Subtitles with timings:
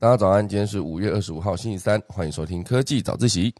[0.00, 3.54] 大家早安，今天是五月二十五号，星期三，欢迎收听科技早自习。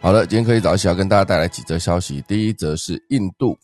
[0.00, 2.20] 好了，今天科技早自习要跟大家带来几则消息。
[2.26, 3.56] 第一则是印度，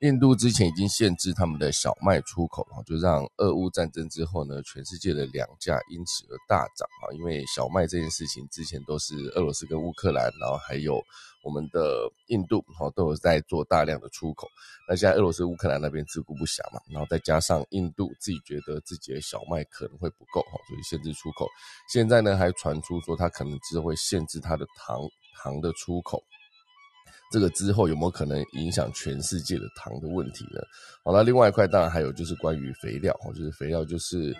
[0.00, 7.08] 印度之前已经限制他们的小麦出口，就让俄乌战争之后呢，全世界的粮价因此而大涨啊。
[7.14, 11.02] 因为小麦这件事情之前都是俄罗斯跟乌克兰，然后还有
[11.42, 14.46] 我们的印度，哈，都有在做大量的出口。
[14.86, 21.48] 那现在俄罗斯、乌克兰那边自顾不暇嘛，然后再加上印度自己觉得自己的小麦可能会不够，哈，所以限制出口。
[21.90, 25.00] 现在呢，还传出说他可能之后会限制他的糖。
[25.42, 26.22] 糖的出口，
[27.30, 30.60] 这个之后有没有可能影响全世界的糖的问题呢？
[31.04, 34.34] 好，那另外一块当然还有就是关于肥料，哦，就是肥料就是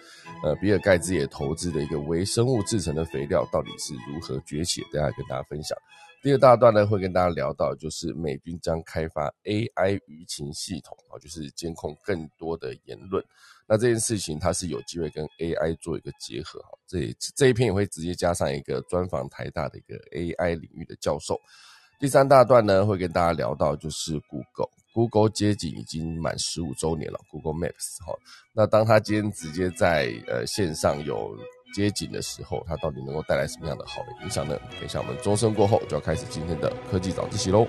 [0.44, 4.82] 呃比尔盖茨也投资的一个微生物制成的肥料到底是如何崛起？
[4.92, 5.76] 等下跟大家分享。
[6.22, 13.24] 第二大段呢会跟大家聊到，就是美军将开发 AI 舆情系统，啊，就是监控更多的言论。
[13.68, 21.38] 那这件事情它是有机会跟 AI 做一个结合，哈，这这一篇也会直接加上一个专访台大的一个 AI 领域的教授。
[21.98, 28.12] 第三大段呢会跟大家聊到，就是 Google，Google 街景已经满十五周年了，Google Maps，哈，
[28.52, 31.36] 那当它今天直接在呃线上有。
[31.74, 34.56] 街景的时候，它到底能够带来什么样的好的影响呢？
[34.76, 37.66] 等一下我们钟声过后就要开始今天的科技早自习喽。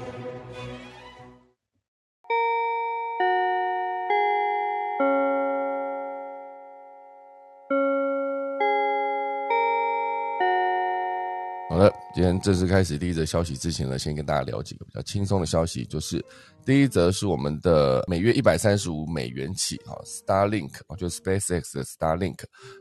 [12.17, 16.19] 今天正式开始第一则消息之前呢，先跟大家聊几个比较轻松的消息，就是
[16.65, 22.39] 第一则是我们的每月一百三十五美元起啊，Starlink 啊，就是 SpaceX 的 Starlink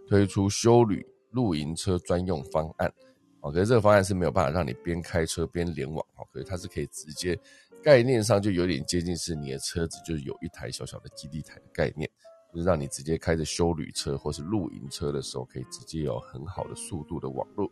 [0.08, 1.06] 推出修旅。
[1.32, 2.90] 露营车专用方案，
[3.40, 7.38] 哦，可是这个方案是没有办法让你边开车边联网，哦，可是它是可以直接，
[7.82, 12.10] 概念上就有点接近是你的车子就是有一台小小的基地台的概念，
[12.54, 17.70] 就是让你直接开着修旅车或是露营车的时候，可以直接有很好的速度的网络。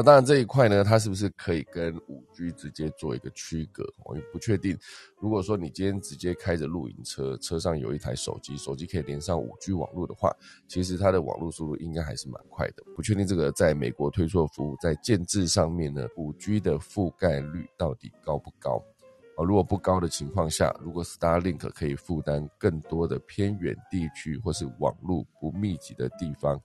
[0.00, 3.84] 那当然这一块呢，它是不是可以跟五 G 直接做一个区隔？
[4.06, 4.74] 我也不确定。
[5.20, 10.34] 如果说你今天直接开着露营车，车上有一台手机，手机可以连上五 G 网络的话，
[10.66, 12.82] 其实它的网络速度应该还是蛮快的。
[12.96, 18.82] 不确定这个在美国推出的服务在建制上面呢，五 G 的覆盖率到底高不高？
[19.36, 26.58] 啊，如果不高的情况下，如果 Starlink 可以负担更多的偏远地区或是网络不密集的地方。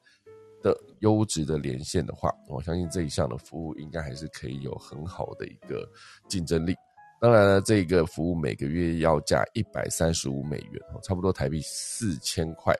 [0.66, 5.88] 的优质的连线的话，我相信这一项的服务应该还是可以有很好的一个
[6.28, 6.76] 竞争力。
[7.22, 12.75] 当然了，这个服务每个月要价一百三十五美元，差不多台币四千块。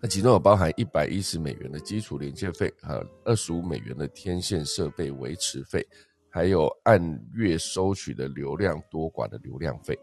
[0.00, 5.86] 那其中有包含一百一十美元的基础连接费，还有二十五美元的天线设备维持费，
[6.30, 6.98] 还有按
[7.34, 9.94] 月收取的流量多寡的流量费。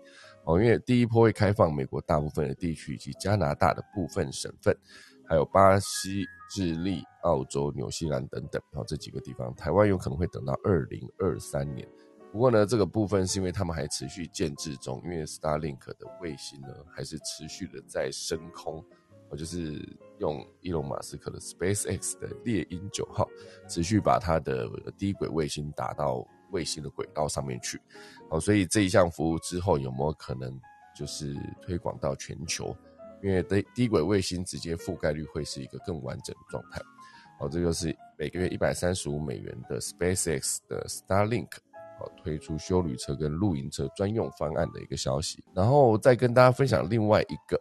[0.46, 4.75] 哦，因为第一波会开放美国大部分的地区以及加拿大的部分省份。
[5.33, 11.89] 还有巴西、智利、澳洲、纽西兰等等，然后这几个地方，台湾有可能会等到二零二三年。
[12.31, 18.85] 不过呢，这个部分是因为他们还持续建制中，因为 Starlink 的卫星呢还是持续的在升空，
[19.31, 19.83] 我就是
[20.19, 23.27] 用伊隆马斯克的 SpaceX 的猎鹰九号，
[23.67, 27.81] 持续把它的低轨卫星打到卫星的轨道上面去。
[28.29, 30.61] 哦，所以这一项服务之后有没有可能
[30.95, 32.77] 就是推广到全球？
[33.23, 36.81] 因为低低轨卫星直接覆盖率会是一个更完整的状态。
[37.39, 41.50] 好，这就是每个月一百三十五美元的 SpaceX 的 Starlink
[41.97, 45.44] 好推出修旅车跟露营车专用方案的一个消息。
[45.56, 47.59] 然后再跟大家分享另外一个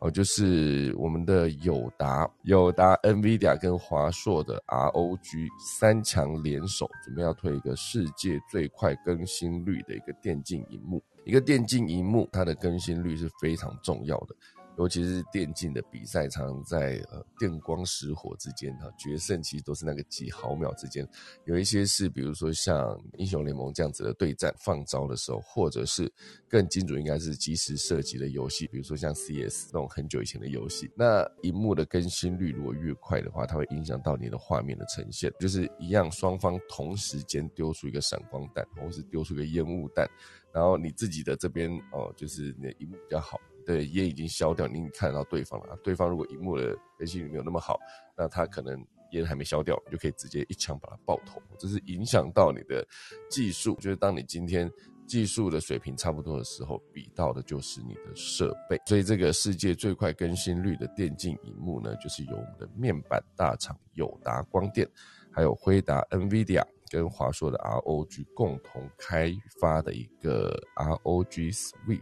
[0.00, 11.02] 哦，就是我们的友达，友达 NVIDIA 跟华硕的 ROG 三强联手，准备要推一个世界最快更新率的一个电竞荧幕。
[11.24, 14.36] 一个电竞荧幕，它的更新率是非常重要的。
[14.78, 21.06] 尤其是电竞的比赛，常在呃电光石火之间哈，决胜其实都是那个几毫秒之间。
[21.44, 26.12] 有一些是，比如说像英雄联盟这样子的对战放招的时候，或者是
[26.48, 30.90] 更精准，应该是即时射击的游戏，比如说像 CS 那种很久以前的游戏。
[30.94, 35.32] 那荧幕的更新率如果越快的话，它会影响到你的画面的呈现。
[35.40, 40.06] 就是一样，双方同时间丢出一个闪光弹，或是丢出一个烟雾弹，
[40.52, 43.40] 然后你自己的这边哦，就是你的荧幕比较好。
[43.66, 45.76] 对烟已经消掉，你已经看得到对方了。
[45.82, 47.78] 对方如果荧幕的更新率没有那么好，
[48.16, 51.42] 那他可能烟还没消掉，你就可以直接一枪把他爆头。
[51.58, 52.86] 这是影响到你的
[53.28, 53.74] 技术。
[53.80, 54.70] 就是当你今天
[55.06, 58.80] 技术的水平差不多的时候，比到的就是你的设备。
[58.86, 64.88] 所以这个世界最快更新率的电竞荧幕呢，就是由我们的面板大厂友达光电，
[65.32, 72.00] 还有辉达 NVIDIA 跟华硕的 ROG 共同开发的一个 ROG Swift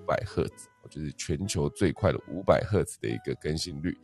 [0.00, 3.96] 五百赫兹，就是全球最快的五百赫兹的一个更新率。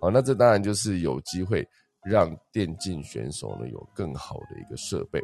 [0.00, 1.66] 好，那这当然就是有机会。
[2.06, 5.18] 让电竞选手呢有更好的一个设备，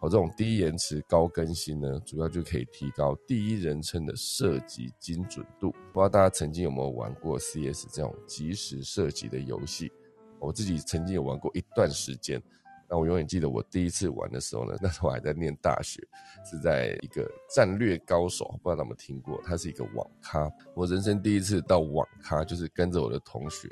[0.00, 5.70] 好，这种低延迟高更新呢，主要就可以提高第一人称的射击精准度。
[5.70, 9.92] 不知道大家曾经有没有玩过 CS 这种即时射击的游戏？
[10.40, 12.42] 我自己曾经有玩过一段时间。
[12.88, 16.00] 那我永远记得我第一次玩的时候呢，那时候我还在念大学，
[16.44, 20.50] 是在一个战略高手，不知道有没有听过，他是一个网咖。
[20.74, 23.68] 我人生第一次到网咖，就是跟着我的同学，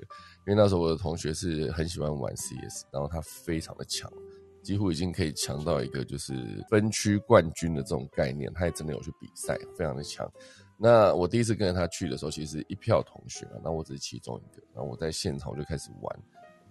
[0.47, 4.11] 因为那时候我的同学是很喜欢玩 CS，然后他非常的强，
[4.63, 10.31] 几乎已经可以强到一个就是分区冠军的这种概念，他也真的有去比赛，非常的强。
[10.79, 16.21] 那我第一次跟着他去的时候，其实一票同学嘛，那我只是其中一个，然后我在现场就开始玩。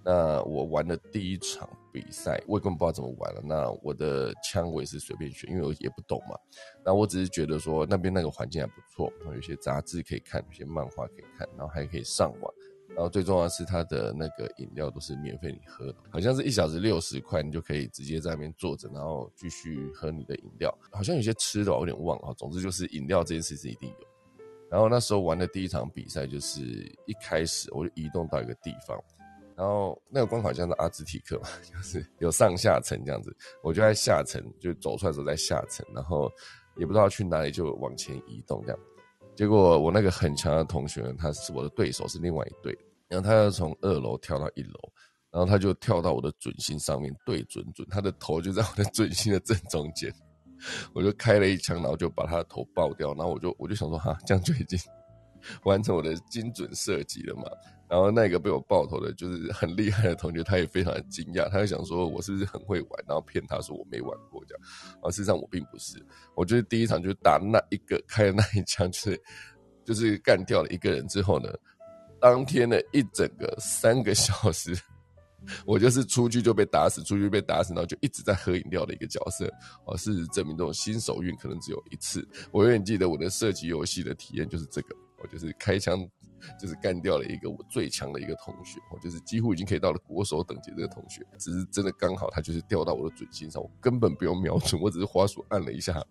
[0.04, 3.42] 那我玩的第一场比赛，我也根本不知道怎么玩了。
[3.44, 6.36] 那我的枪我也是随便选，因为我也不懂嘛。
[6.84, 12.54] 那我只是觉得说那边那个环境还不错，有些杂志可以看，有些漫画可以看，然后还可以上网。
[12.94, 20.78] 然后最重要的是它的那个饮料都是免费你喝，好像是一小时六十块，你就可以直接在那边坐着，然后继续喝你的饮料。
[20.92, 24.08] 好像有些吃的我有点忘了，总之就是饮料这件事是一定有。
[24.70, 26.62] 然后那时候玩的第一场比赛就是
[27.06, 29.02] 一开始我就移动到一个地方。
[29.62, 33.32] 然后那个关卡像是阿兹提克嘛， 就是有上下层这样子，
[33.62, 36.28] 我就在下层，就走出来的时候在下层，然后
[36.78, 38.80] 也不知道去哪里，就往前移动这样。
[39.36, 42.76] 结果我那个很强的同学，他是我的对手，是另外一队，
[43.08, 44.80] 然后他要从二楼跳到一楼，
[45.30, 50.12] 然后他就跳到我的准心上面，对准准，他的头就在我的准心的正中间，
[50.92, 54.80] 我就开了一枪，然后就把他的头爆掉，然后我就我就想说哈，这样就已经
[55.66, 57.44] 完成我的精准射击了嘛。
[57.92, 64.64] 然后那个被我爆头的，就是很厉害的同学，他也非常的惊讶，他就想说，我是不是很会玩，然后骗他说我没玩过这样。
[65.04, 66.02] 而事实上我并不是，
[66.34, 69.22] 我就是第一场就打那一个开的那一枪，就是
[69.84, 71.54] 就是干掉了一个人之后呢，
[72.22, 74.74] 当天的一整个三个小时，
[75.66, 79.54] 我就是出去就被打死，出去被打死，然后就一直在喝饮料的一个角色。
[79.86, 82.26] 哦，事实证明这种新手运可能只有一次。
[82.52, 86.00] 我永远记得我的射击游戏的体验就是这个，我就是开枪。
[86.60, 96.04] 就是干掉了一个我最强的一个同学，我就是几乎已经可以到了国手等级这个同学，只是真的刚好他就是掉到我的准心上，我根本不用瞄准，我只是花鼠按了一下，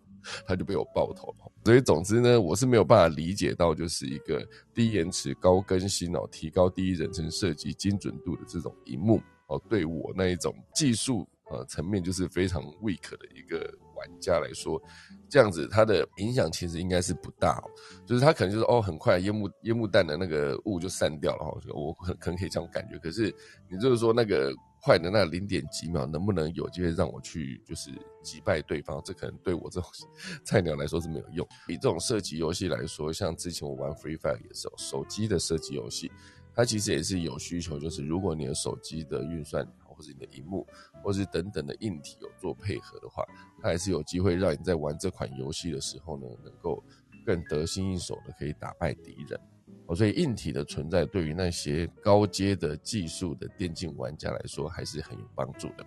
[0.46, 1.52] 他就被我爆头了。
[1.64, 13.78] 所以总之呢，我是没有办法理解到就是一个低延迟、高更新哦，提高第一人称射击精准度的这种荧幕哦，对我那一种技术呃层面就是非常 weak 的一个。
[14.00, 14.82] 玩家来说，
[15.28, 17.62] 这样子它的影响其实应该是不大，
[18.06, 22.98] 就是它可能就是哦，很快烟幕烟幕弹的那个雾就散掉了哈，我可可能可以这样感觉。
[22.98, 23.34] 可是
[23.70, 24.52] 你就是说那个
[24.82, 27.90] 快的那零点几秒，能不能有机会让我去就是
[28.22, 29.00] 击败对方？
[29.04, 29.90] 这可能对我这种
[30.44, 31.46] 菜鸟来说是没有用。
[31.68, 36.10] 以这种射击游戏来说，像之前我玩 Free Fire 也是手机的射击游戏，
[36.54, 39.66] 它其实也是有需求，就是如果你的手机的运算。
[40.00, 40.66] 或者你的荧幕，
[41.04, 43.22] 或是等等的硬体有做配合的话，
[43.60, 46.82] 它还是有机会让你在玩这款游戏的时候呢，能够
[47.26, 49.38] 更得心应手的可以打败敌人。
[49.86, 55.84] 哦，所以硬体的存在对于那些高阶的技术的电竞玩家来说还是很有帮助的。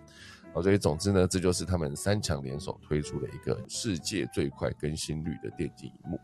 [0.52, 6.20] 哦，所以总之呢，这就是他们三强联手推出的一个世界最快更新率的电竞荧幕。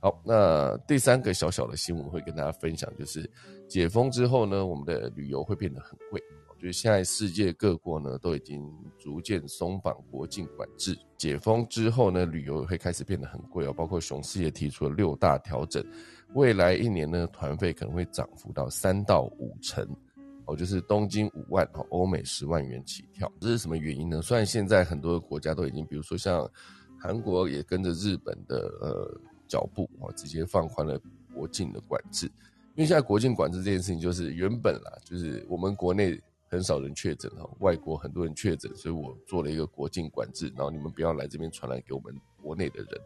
[0.00, 3.28] 好，那第三个小小的新闻会跟大家分享，就是
[3.68, 6.22] 解封之后呢，我们的旅游会变得很贵。
[6.60, 13.72] 就是现在世界各国呢都已经逐渐松绑国境管制，解封之后呢，旅游会开始变得很贵哦。
[13.72, 15.84] 包括熊市也提出了六大调整，
[16.34, 19.88] 未来一年呢，团费可能会涨幅到三到五成
[20.46, 20.56] 哦。
[20.56, 23.30] 就是东京五万哦，欧美十万元起跳。
[23.40, 24.20] 这是什么原因呢？
[24.20, 26.44] 虽然现在很多的国家都已经，比如说像
[26.98, 31.00] 韩国也跟着日本的呃脚步哦，直接放宽了
[31.32, 32.26] 国境的管制。
[32.74, 36.20] 因为现在国境管制这件事情，就是原本啦，就是我们国内。
[36.50, 43.00] 很少人确诊哈，外国很多人确诊，所以我做了一个国境管制，然后你们不要来这边传染给我们国内的人。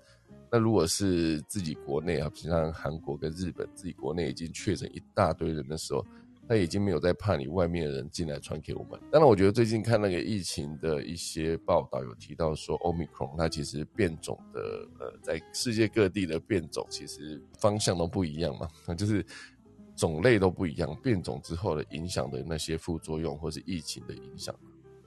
[0.50, 6.06] 那如果是自己国内啊，平常韩国跟日本自己国内已经确诊一大堆人的时候，
[6.46, 9.00] 他已经没有在怕你外面的人进来传给我们。
[9.11, 14.61] 当然，我觉得最近看那个疫情的一些报道，有提到说，omicron 它其实变种的，
[15.00, 19.25] 呃，在世界各地的变种其实方向都不一样嘛， 就是。
[20.02, 24.52] 种类都不一样，变种之后的影响的那些副作用，或是疫情的影响，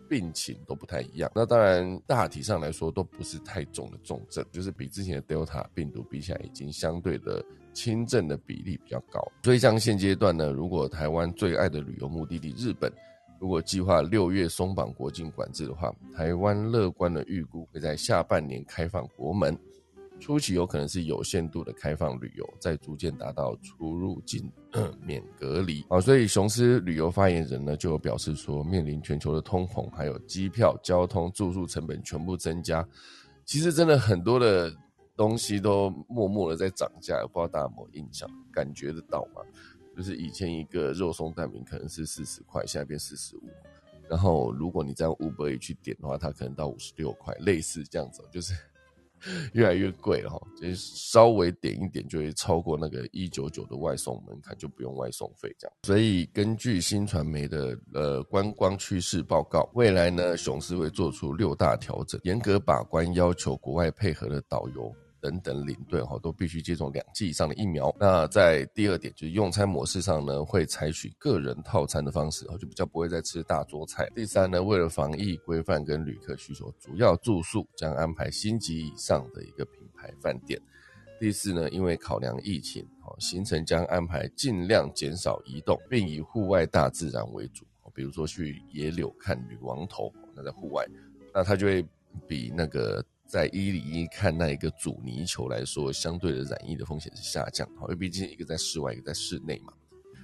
[0.08, 1.30] 病情都不太一样。
[1.36, 9.22] 那当然大体上来说都不是太重的重症，就是比之前的 Delta 病毒比起来，已经相对的轻症的比例比较高。
[9.44, 12.90] 所以像现阶段呢，如果台湾最爱的旅游目的地日本，
[13.38, 19.60] 如果计划六月松绑国境管制的话，台湾乐观的预估会在下半年开放国门。
[20.20, 24.52] 初期有可能是有限度的开放旅游，再逐渐达到出入境
[25.02, 26.00] 免隔离啊。
[26.00, 32.88] 所以雄狮旅游发言人呢就有表示说，面临全球的通膨，还有机票、交通、住宿成本全部增加，
[33.44, 34.74] 其实真的很多的
[35.16, 39.42] 东西都默默的在涨价，不知道大家有没有印象，感觉得到吗？
[39.96, 43.44] 就是以前一个肉松蛋饼可能是四十块，现在变四十五，
[44.10, 48.54] 然后如果你这样五百去点的话，它可能到五十六块，类似这样子，就是。
[49.54, 55.76] 越来越贵了哈，就是稍微点一点就会超过那个一九九的外送门槛，就不用外送费这样。
[55.84, 64.94] 所以根据新传媒的呃观光趋势报告，未来呢雄狮会做出六大调整，严格把关要求国外配合的导游。
[65.26, 67.92] 等等领队哈都必须接种两剂以上的疫苗。
[68.00, 74.08] 那在第二点就是用餐模式上呢，会采取个人套餐的方式，就比较不会再吃大桌菜。
[74.14, 80.62] 第三呢，为了防疫规范跟旅客需求，主要住宿将安排星级以上的一个品牌饭店。
[81.20, 87.66] 第四呢，因为考量疫情，哦，行程将安排尽量减少移动，并以户外大自然为主。
[87.96, 90.86] 比如说去野柳看女王头，那在户外，
[91.34, 91.84] 那它就会
[92.28, 93.04] 比那个。
[93.36, 99.74] 在一零一看那一个阻尼球来说，相对的染疫的风险是下降，好，因为毕竟一个在室外，一个在室内嘛。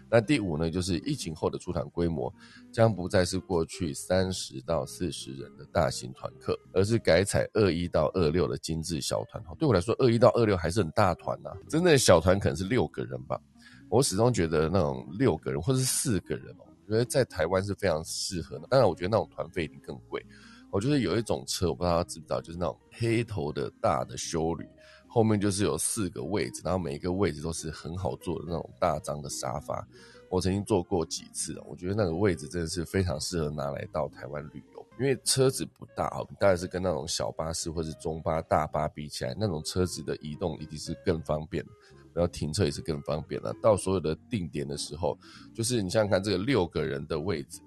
[0.10, 2.34] 那第五呢，就是疫情后的出团规模
[2.72, 9.44] 将不再是过去三十到四十人的大型团客，而是改采二一到二六的精致小团。
[9.60, 13.38] 对我来说，二一到二六还是很大团呐，真正的小团可能是六个人吧。
[13.89, 18.65] 我始终觉得那种六个人或是四个人哦，我觉得在台湾是非常适合的。
[18.70, 20.25] 当然，我觉得那种团费一定更贵。
[20.72, 24.66] 我就是有一种车，我不知道大家知不知道，就是那种黑头的大的修旅，
[25.06, 29.86] 后面就是有四个位置，然后每一个位置都是很好坐的那种大张的沙发。
[30.30, 41.62] 我曾经坐过几次，我觉得那个位置真的是非常适合拿来到台湾旅游，因为车子不大啊，当然是跟那种小巴士或是中巴、大巴比起来，那种车子的移动一定是更方便，
[42.13, 43.54] 然后停车也是更方便的。
[43.62, 45.18] 到所有的定点的时候，
[45.54, 47.60] 就是你想想看，这个六个人的位置。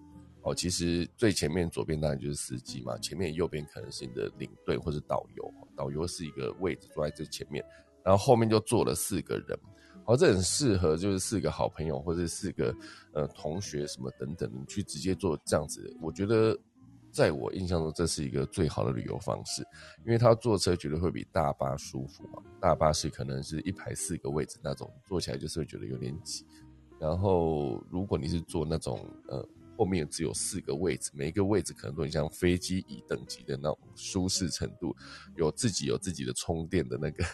[0.45, 7.65] 哦，其实最前面左边当然就是司机嘛，前面右边可能是你的领队或者导游，导游是一个位置坐在最前面，
[8.05, 9.59] 然后后面就坐了四个人，
[10.05, 12.77] 哦，这很适合就是四个好朋友或者四个
[13.15, 16.55] 呃同学什么等等，你去直接坐这样子，我觉得
[17.11, 19.67] 在我印象中这是一个最好的旅游方式，
[20.05, 26.45] 因为他坐车绝对会比大巴舒服嘛，大巴是可能是一排四个位置那种，坐起来就是会觉得有点挤，
[27.01, 29.43] 然后如果你是坐那种呃。
[29.77, 34.95] 后面只有四个位置，每一个位置可能都很像飞机椅等级的那种舒适程度，
[35.37, 37.25] 有自己有自己的充电的那个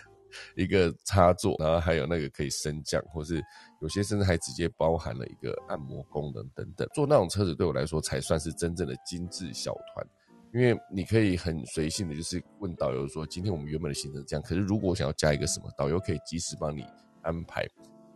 [0.55, 3.43] 一个插座，然后还有那个可以升降，或是
[3.81, 6.89] 有些甚至还直接包含了一个按摩功能等等。
[6.95, 10.07] 坐那种车子对我来说才算是真正的精致小团，
[10.55, 16.85] 因为你可以很随性的，就是问导游说，今天我们原本的行程这样，可是如果想要加一个什么，导游可以及时帮你
[17.23, 17.69] 安排。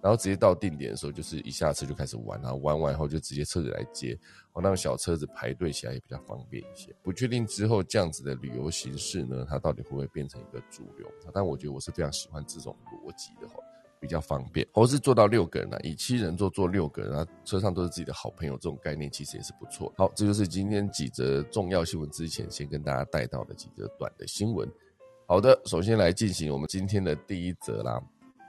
[0.04, 4.12] 然后直接到定点的时候，就是一下车就开始玩，然后玩完以后就直接车子来接，
[4.52, 6.94] 哦，那种小车子排队起来也比较方便一些。
[7.02, 11.10] 不确定之后这样子的旅游形式呢，它到底会不会变成一个主流？
[11.32, 13.54] 但我觉得我是非常喜欢这种逻辑的哈，
[13.98, 14.68] 比较方便。
[14.74, 19.90] 或是坐到六个人啊，以七人座坐六个人啊，车上都是自己的好朋友，这种概念其实也是不错。
[19.96, 24.70] 好，这就是今天几则重要新闻之前先跟大家带到的几则短的新闻。
[25.26, 27.98] 好的，首先来进行我们今天的第一则啦。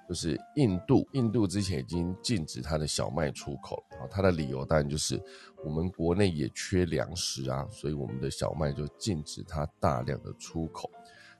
[0.07, 5.19] 就是印度，印度之前已经禁止它的小麦出口啊，它的理由当然就是
[5.63, 10.89] 我们国内也缺粮食啊，所以我们的小麦就禁止它大量的出口。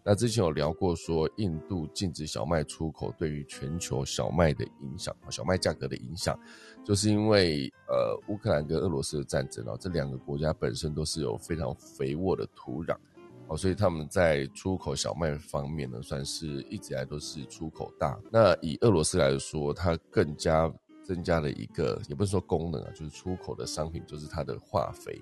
[0.08, 6.40] 那之前有聊过说，印度禁止小麦出口对于全球小麦的影响小麦价格的影响，
[6.84, 12.96] 就是因为呃乌克兰跟俄罗斯的战争啊，这两个国家本身都是有非常肥沃的土壤。
[13.48, 18.20] 哦，所以他们在出口小麦方面呢，算是一直以来都是出口大。
[18.32, 20.72] 那以俄罗斯来说，它更加
[21.04, 25.22] 增加了一个，也不是说功能啊，就是出口的商品，就是它的化肥。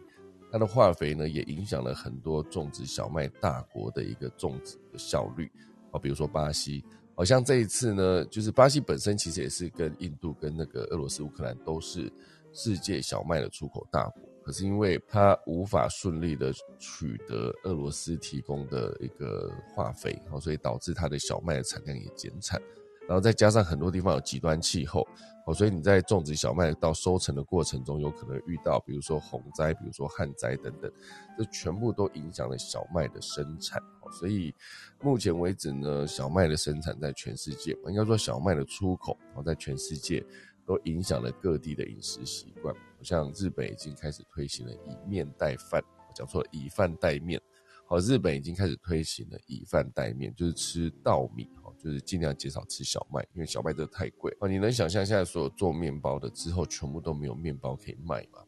[0.50, 5.52] 它的化肥呢，也影响了很多种植小麦大国的一个种植的效率。
[5.92, 6.82] 啊，比如说巴西，
[7.16, 12.10] 好像这一次呢，就是巴西本身其实也是跟印度、跟那个俄罗斯、乌克兰都是
[12.54, 14.22] 世界小麦的出口大国。
[14.44, 22.62] 可是因为它无法顺利的取得俄罗斯提供的一个化肥，所以导致它的小麦的产量也减产。
[23.06, 25.06] 然后再加上很多地方有极端气候，
[25.46, 30.90] 哦，所以你在种植小麦到收成的过程中，有可能遇到比如说洪灾、比如说旱灾等等，
[31.38, 33.82] 这全部都影响了小麦的生产。
[34.20, 34.56] 所以
[35.02, 40.26] 目前为止呢，小麦的生产在全世界，应该说小麦的出口，哦，在全世界
[40.66, 42.74] 都影响了各地的饮食习惯。
[43.04, 45.84] 像日本已经开始推行了以面代饭，
[46.16, 47.42] 讲错了，以饭代面。
[47.86, 54.36] 好，日本已经开始推行了以饭代面，就是吃稻米，哈，就是尽量减少吃小麦，因为小麦真的太贵。
[54.40, 58.40] 哦，你能想象现在所有做面包的之后全部都没有面包可以卖吗？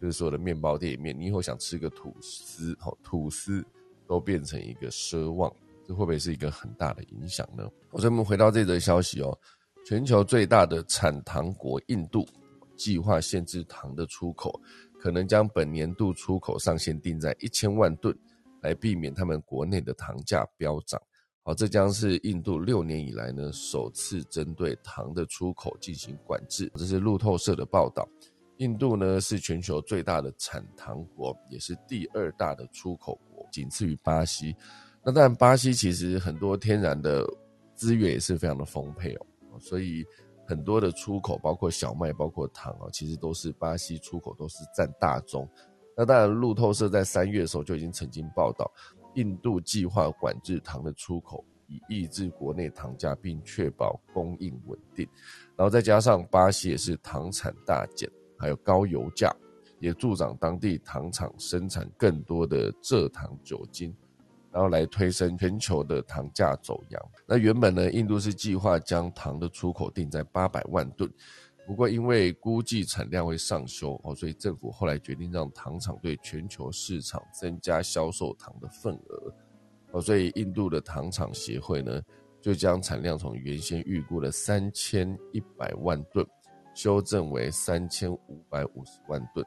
[0.00, 3.66] 就是所有的面包店里面，你以后想吃个吐司，哈，吐司
[4.06, 5.52] 都变成一个奢望，
[5.84, 7.68] 这会不会是一个很大的影响呢？
[7.90, 9.36] 好，所以我们回到这则消息哦，
[9.84, 12.24] 全球最大的产糖国印度
[12.78, 14.58] 计划限制糖的出口，
[14.98, 18.16] 可能将本年度出口上限定在一千万吨。
[18.60, 21.00] 来避免他们国内的糖价飙涨，
[21.44, 26.68] 好，这将是印度六年以来呢首次针对糖的出口进行管制。
[26.74, 28.04] 这是路透社的报道。
[28.56, 34.52] 印度呢是全球最大的产糖国，也是第二大的出口国，仅次于巴西。
[35.04, 37.24] 那当然，巴西其实很多天然的
[37.76, 39.26] 资源也是非常的丰沛哦，
[39.60, 40.04] 所以
[40.48, 45.46] 很多的出口，包括小麦、包括糖啊，其实都是巴西出口都是占大宗。
[45.94, 48.70] 那当然，路透社在三月的时候就已经曾经报道，
[49.14, 55.06] 印度计划管制糖的出口，以抑制国内糖价，并确保供应稳定。
[55.54, 59.30] 然后再加上巴西也是糖产大减，还有高油价，
[59.80, 63.94] 也助长当地糖厂生产更多的蔗糖酒精，
[64.52, 67.02] 然后来推升全球的糖价走扬。
[67.26, 71.10] 那原本呢，印度是计划将糖的出口定在八百万吨。
[71.66, 79.34] 不过，因为估计产量会上修哦，所以政府后来决定让糖厂对全球市场增加销售糖的份额
[79.92, 82.00] 哦，所以印度的糖厂协会呢，
[82.40, 86.26] 就将产量从原先预估的三千一百万吨
[86.74, 89.46] 修正为三千五百五十万吨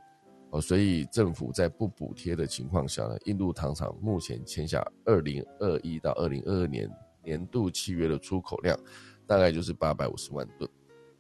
[0.52, 6.90] 哦，所以政府在不补贴的情况下呢，印度糖厂目前签下二零二一到二零二二年
[7.24, 8.78] 年度契约的出口量
[9.26, 10.70] 大概就是八百五十万吨。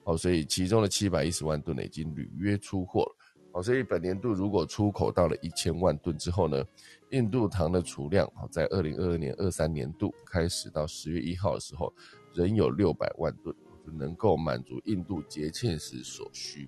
[0.03, 3.15] 哦，所以其中的七百一十万吨已经履约出货了。
[3.53, 6.65] 哦，所以本年度如果出口到了一千万吨之后呢，
[7.11, 11.93] 印度糖的储量，哦，在二零二二年二三年度开始到十月一号的时候，
[12.33, 16.67] 仍有六百万吨，就能够满足印度节庆时所需。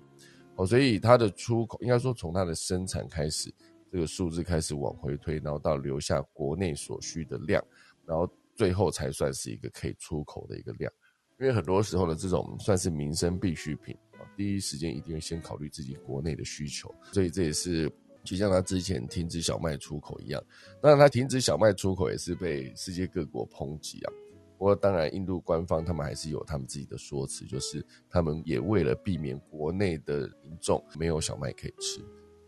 [0.56, 3.52] 哦，所以它的出口应该说从它的生产开始，
[3.90, 7.64] 这个数字开始往回推，然后到留下国内所需的量，
[8.06, 10.92] 然后最后才算是一个可以出口的一个量。
[11.40, 17.90] 因为很多时候呢，这种算是民生必需品啊，第一时间一定会先考虑自己国内的需求，所以这也是
[18.22, 20.40] 就像他之前停止小麦出口一样。
[20.80, 24.12] 当然，他停止小麦出口也是被世界各国抨击啊。
[24.56, 32.04] 不过，当然，印度官方他们还是有他们自己的说辞，就是他们也为了避免国内的民众没有小麦可以吃。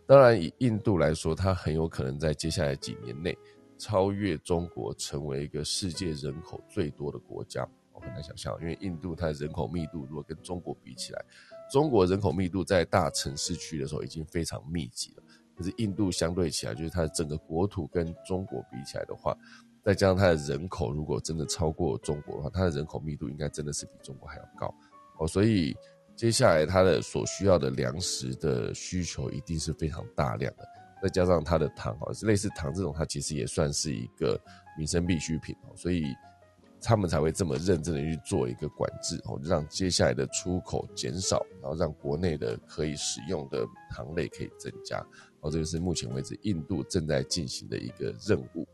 [0.06, 3.36] 当然，以印度来说，它很有可能在接下来几年内
[3.76, 7.68] 超越中国，成为一个世界人口最多的国家。
[7.92, 11.24] 我很难想象，因为印度它的人口密度如果跟中国比起来，
[11.72, 15.22] 中国人口密度在大城市区的时候已经非常密集了。
[15.56, 19.34] 可是印度相对起来，就是它的整个国土跟中国比起来的话，
[19.86, 24.74] 再加上它的人口如果真的超过中国的话，它的人口密度应该真的是比中国还要高
[25.18, 25.26] 哦。
[25.26, 25.74] 所以
[26.16, 30.66] 接下来它的所需要的粮食的需求一定是非常大量的。
[31.00, 34.38] 再加上它的糖哦，类似糖这种，它其实也算是一个
[34.76, 36.04] 民生必需品哦，所以。
[36.78, 45.04] 他们才会这么认真的去做一个管制哦，让接下来的出口减少，然后让国内的可以使用的糖类可以增加
[45.40, 45.50] 哦。
[45.50, 48.68] 这个是目前为止印度正在进行的一个任务。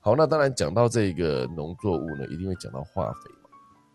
[0.00, 3.50] 好，那当然讲到这个农作物呢，一定会讲到化肥嘛。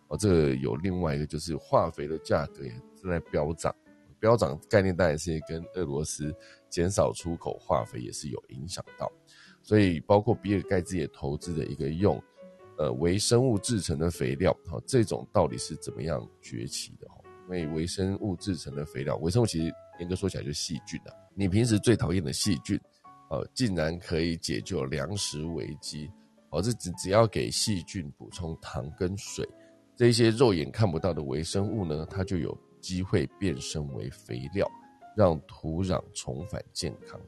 [0.10, 3.76] 哦，这个有另外一个就是化肥的价格也正在飙涨，
[4.20, 6.32] 飙涨概念当然是跟俄罗斯
[6.70, 9.12] 减少出口化肥也是有影响到，
[9.63, 12.22] 所以包括比尔盖茨也投资的一个用。
[12.78, 17.08] 呃，微生物制成的肥料，哈，这种到底是怎么样崛起的？
[17.08, 17.15] 哈，
[17.46, 21.13] 因为微生物制成的肥料，微生物其实严格说起来就是细菌啊。
[21.34, 22.78] 你平时最讨厌的细菌，
[23.29, 26.11] 呃，竟然可以解救粮食危机，
[26.49, 29.47] 哦，这只只要给细菌补充糖跟水，
[29.95, 34.69] 这些肉眼看不到的微生物呢，它就有机会变身为肥料，
[35.15, 37.19] 让土壤重返健康。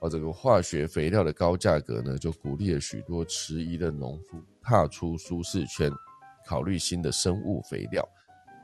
[0.00, 4.38] 哦，这个化学肥料的高价格呢，就鼓励了许多迟疑的农夫。
[4.60, 5.90] 踏出舒适圈，
[6.46, 8.02] 考虑新的生物肥料。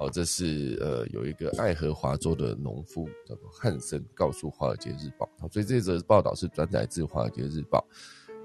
[0.01, 5.29] 哦，这是呃有一个爱荷华州的农夫叫做汉森告诉《华尔街日报》。
[5.53, 7.79] 所以这则报道是转载自《华尔街日报》。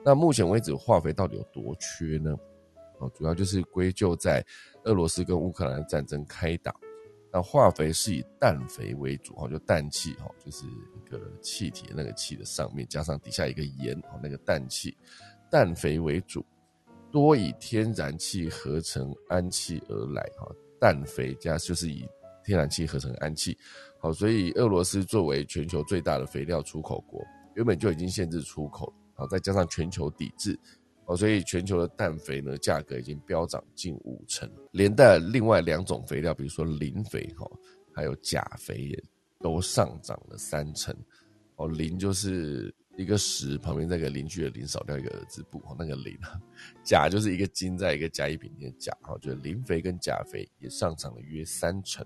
[0.04, 2.38] 那目前为止，化肥到底有多缺呢？
[3.00, 4.46] 哦，主要就是归咎在
[4.84, 6.76] 俄罗斯跟乌克兰战争开打。
[7.32, 14.96] 那化肥是以氮肥为主，哈，就氮气，哈，就是一个气体那个气的上面加上底下一个盐，哦，那个氮气，
[15.50, 16.46] 氮肥为主，
[17.12, 22.08] 多以天然气合成氨气而来，哈，氮肥加就是以
[22.44, 23.58] 天然气合成氨气，
[24.00, 27.22] 好，所以俄罗斯作为全球最大的肥料出口国，
[27.56, 28.94] 原本就已经限制出口。
[29.18, 30.60] 好，再加上全球抵制，
[31.06, 37.50] 哦，所以全球的氮肥呢价格已经飙涨近五成，连带另外两种肥料，比如说磷肥哈，
[37.94, 39.04] 还有钾肥也
[39.40, 40.94] 都上涨了三成。
[41.56, 46.40] 哦，磷就是一个十旁边那个邻居的磷少掉一个儿字部，哦，那个磷啊，
[46.84, 52.06] 钾就是一个金在一个甲乙丙丁的钾，哈，就是磷肥跟钾肥也上涨了约三成。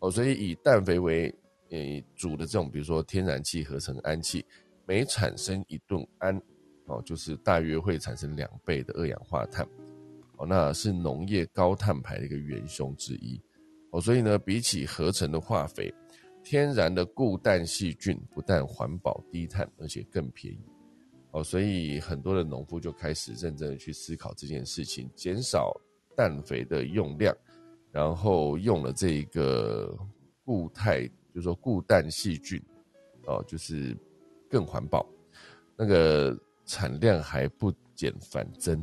[0.00, 1.34] 哦，所以以氮肥为
[1.70, 1.78] 呃
[2.14, 4.44] 主的这种，比如说天然气合成氨气。
[4.90, 6.40] 每产生一吨氨，
[6.86, 9.68] 哦，就是大约会产生两倍的二氧化碳，
[10.38, 13.38] 哦，那是农业高碳排的一个元凶之一，
[13.90, 15.92] 哦，所以呢，比起合成的化肥，
[16.48, 20.60] 天然的固氮细菌不但环保低碳，而且更便宜，
[21.32, 25.78] 哦，所以很多的农夫就开始认真的去思考这件事情，减少
[26.16, 27.36] 氮肥的用量，
[27.92, 29.94] 然后用了这个
[30.42, 32.58] 固态，就是说固氮细菌，
[33.26, 33.94] 哦，就是。
[34.50, 35.06] 更环保，
[35.76, 36.34] 那个
[36.64, 38.82] 产量还不减反增，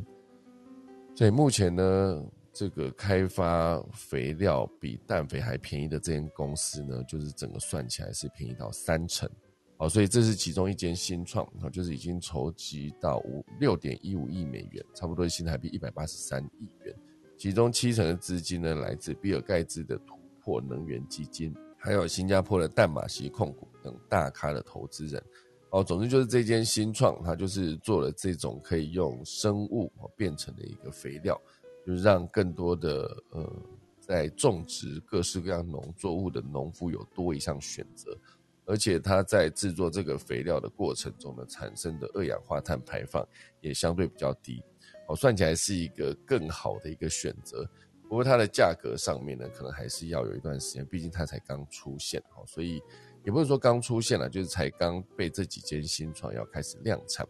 [1.12, 2.24] 所以目前呢，
[2.58, 9.28] 这个开发肥料比氮肥还便宜的这间公司呢，就是整个算起来是便宜到三成，
[9.76, 16.96] 好，所以这是其中一间新创，就是已经筹集到五六点一五亿美元，差不多新台币一百八十三亿元，
[17.36, 25.22] 其中七成的资金呢来自比尔盖茨的突破能源基金，还有新加坡的淡马锡控股等大咖的投资人。
[25.70, 31.38] 哦，总之就是这间新创，它就是做了这种可以用生物变成的一个肥料，
[31.86, 33.62] 就是让更多的呃
[34.00, 38.18] 在种植各式各样农作物的农夫有多一项选择，
[38.64, 43.24] 而且它在制作这个肥料的过程中呢，产生的二氧化碳排放
[43.60, 44.60] 也相对比较低，
[45.06, 47.64] 哦，算起来是一个更好的一个选择。
[48.08, 52.82] 不过它的价格上面呢，可能还是要有一段时间，毕竟它才刚出现，哦，所以。
[53.24, 57.26] 也不是说刚出现了，就是才刚被这几间新创要开始量产，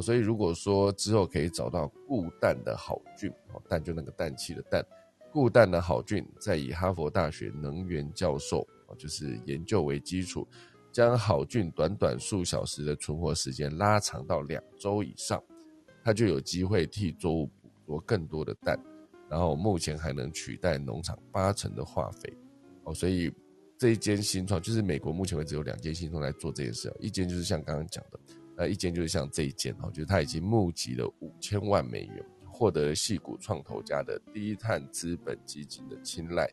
[0.00, 4.84] 所以如果说之后可以找到固氮的好菌，哦，氮就那个氮气的氮，
[5.32, 10.46] 固氮的好菌，再以哈佛大学能源教授，哦，就是研究为基础，
[10.92, 15.42] 将好菌短短数小时的存活时间拉长到两周以上，
[16.04, 18.78] 它就有机会替作物捕捉更多的氮，
[19.28, 22.32] 然后目前还能取代农场八成的化肥，
[22.84, 23.32] 哦，所以。
[23.78, 28.18] 这一间新创就是美国目前为止有两间新创在做这件事，一间就是像刚刚讲的，
[28.56, 36.50] 那一间就是像这一间哈，就是他已经募集了五千万美元，获得了戏股创投家的低碳资本基金的青睐，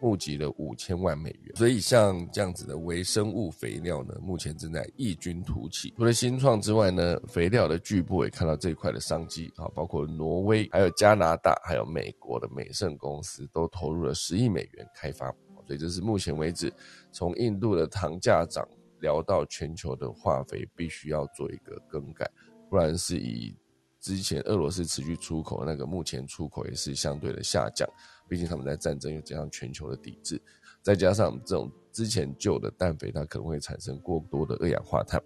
[0.00, 1.56] 募集了五千万美元。
[1.56, 5.92] 所以像这样子的微生物肥料呢，目前正在异军突起。
[5.96, 15.34] 除了新创之外呢，肥料的巨部也看到这一块的商机啊，包括挪威、还有加拿大、还有美国的美盛公司都投入了十亿美元开发。
[15.64, 16.72] 所以这是目前为止，
[17.12, 18.66] 从印度的糖价涨
[19.02, 22.26] 聊到全球的化肥必须要做一个更改，
[22.70, 23.54] 不然是以
[24.00, 27.86] 之前俄罗斯持续出口那个，目前出口也是相对的下降，
[28.28, 30.40] 毕竟他们在战争又加上全球的抵制，
[30.80, 35.22] 再加上这种之前旧的氮肥，它可能会产生过多的二氧化碳，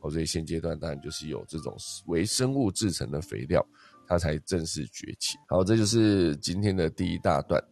[0.00, 1.74] 哦，所以现阶段当然就是有这种
[2.06, 3.64] 微生物制成的肥料，
[4.06, 5.38] 它才正式崛起。
[5.48, 7.62] 好，这就是今天的第一大段。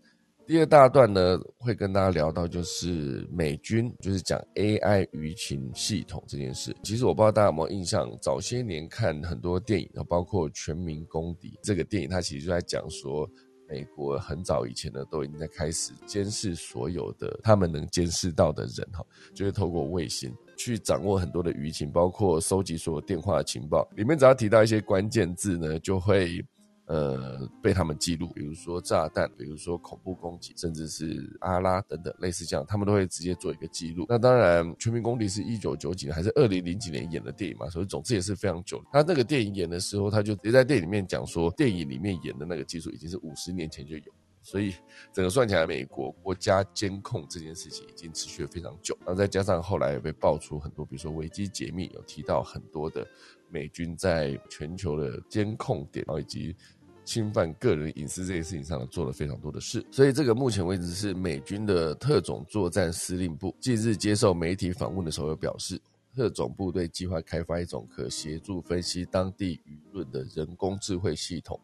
[0.48, 6.74] 第二大段呢，会跟大家聊到就是美军就是讲 AI 舆情系统这件事。
[6.82, 13.28] 其实我不知道大家有没有印象，早些年看很多电影，包括《全民公敌》这个电影，它其实就在讲说，
[13.68, 23.87] 美国很早以前呢，都已经在开始监视所有的他们能监视到的人，哈，就是透过卫星去掌握很多的舆情，包括收集所有电话的情报。
[23.96, 26.42] 里面只要提到一些关键字呢，就会。
[26.88, 34.07] 呃，被他们记录，比如说炸弹，比如说恐怖攻击，甚至是阿拉等等类似这样，他们都会直接做一个记录。
[34.09, 38.83] 那当然，《全民公敌》是一九九几年还是二零零几年演的电影嘛，所以总之也是非常久。
[38.90, 44.74] 他那个电影演的时候，他就直接在电影里面讲说，电影里面演的那个技术已经是五十年前就有，所以
[45.12, 48.96] 整个算起来，美国国家监控这件事情已经持续了非常久。
[49.05, 53.07] 那再加上后来也被爆出很多，比如说维基解密有提到很多的
[53.51, 56.57] 美军在全球的监控点，然后以及。
[57.09, 65.81] 侵犯个人隐私这件事情上做了非常多的事，所以这个目前为止是美军的特种作战司令部近日接受媒体访问的时候有表示，
[66.14, 71.59] 特种部队计划开发一种可协助分析当地舆论的人工智慧系统，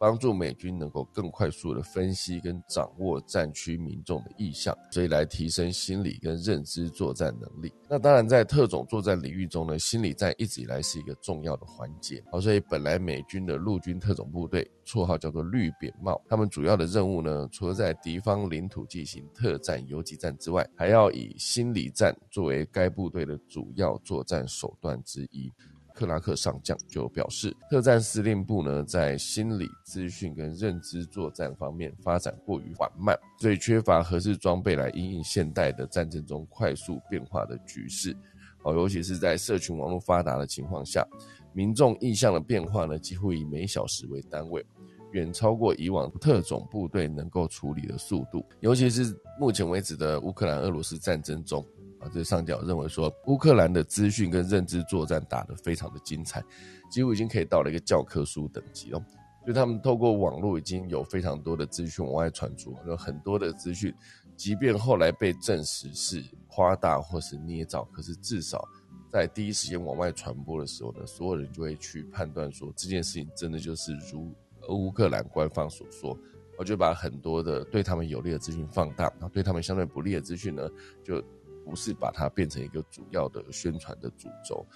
[0.00, 7.70] 帮助美军能够更快速的分析跟掌握战区民众的意向，所以来提升心理跟认知作战能力。
[7.86, 12.24] 那当然，在特种作战领域中呢，心理战一直以来是一个重要的环节。
[12.32, 25.52] 好，所以本来美军的陆军特种部队，绰号叫做绿扁帽，他们主要的任务呢，除了在敌方领土进行特战游击战之外，还要以心理战作为该部队的主要作战手段之一。
[26.00, 38.16] 克拉克上将就表示，特战司令部呢在心理资讯跟认知作战方面发展过于缓慢，所以缺乏合适装备来应应现代的战争中快速变化的局势。
[38.62, 41.06] 哦，尤其是在社群网络发达的情况下，
[41.52, 44.64] 民众意向的变化呢几乎以每小时为单位，
[45.12, 48.42] 远超过以往特种部队能够处理的速度。
[48.60, 51.62] 尤其是目前为止的乌克兰俄罗斯战争中。
[52.00, 56.42] 啊，这上角认为说，乌克兰的资讯跟认知作战打得非常的精彩，
[56.90, 59.04] 几乎已经可以到了一个教科书等级了。
[59.46, 63.94] 就他们透过网络已经有非常多的资讯往外传出，有很多的资讯，
[64.36, 68.66] 即便后来被证实是夸大或是捏造，可是至少
[69.10, 74.30] 在第一时间往外传播的时候呢，所有人就会去判断说这件事情真的就是如
[74.68, 76.16] 乌克兰官方所说，
[76.58, 80.66] 我就把很多的对他们有利的资讯放大，然后对他们相对不利的资讯呢，
[81.02, 81.22] 就。
[81.64, 84.66] 不是把它变成一个主要的宣传的主轴，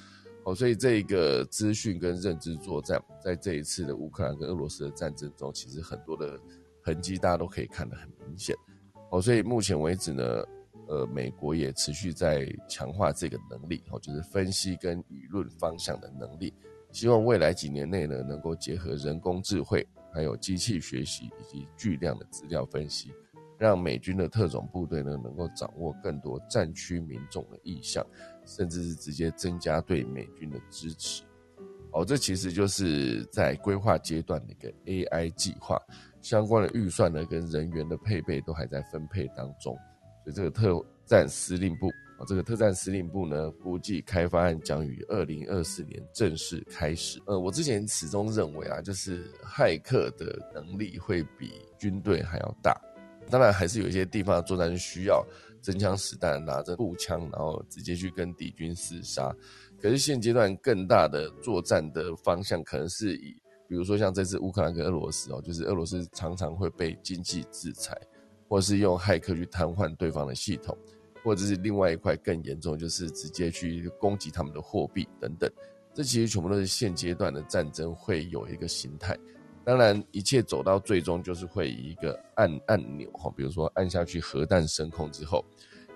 [0.44, 6.38] 哦，所以这一个资讯跟认知作战，在这一次的乌克兰跟俄罗斯的战争中，其实很多的
[6.82, 8.54] 痕迹大家都可以看得很明显，
[9.10, 10.44] 哦，所以目前为止呢，
[10.88, 16.52] 呃，美国也持续在强化这个能力，哦，就是分析跟舆论方向的能力，
[16.92, 23.10] 希望未来几年内呢，能够结合人工智慧，还有机器学习以及巨量的资料分析。
[23.58, 28.04] 让美军的特种部队呢，能够掌握更多战区民众的意向，
[28.44, 31.22] 甚至是直接增加对美军的支持。
[31.92, 35.80] 哦，这其实就是在规划阶段的一个 AI 计划，
[36.20, 39.78] 相关的预算呢跟人员的配备都还在分配当中。
[40.24, 41.86] 所以这个特战司令部
[42.18, 47.22] 啊，这个特战司令部呢，估计开发案将于二零二四年正式开始。
[47.26, 52.76] 呃，我之前始终认为啊，就是骇客的能力会比军队还要大。
[53.30, 55.24] 当然，还是有一些地方的作战需要
[55.60, 59.34] 真枪实弹，拿着步枪，然后直接去跟敌军厮杀。
[59.80, 63.34] 可是现阶段更大的作战的方向，可能是以，
[63.68, 67.98] 比如说像这次乌克兰跟俄罗斯哦，就是俄罗斯常常会被经济制裁，
[68.48, 70.76] 或者是用骇客去瘫痪对方的系统，
[71.22, 75.50] 或者是另外一块更严重，就是直接去攻击他们的货币等等。
[75.92, 79.18] 这其实全部都是现阶段的战争会有一个形态。
[79.64, 85.42] 当然，一切走到最终就是会以一个按按钮哈，比如说按下去核弹升空之后，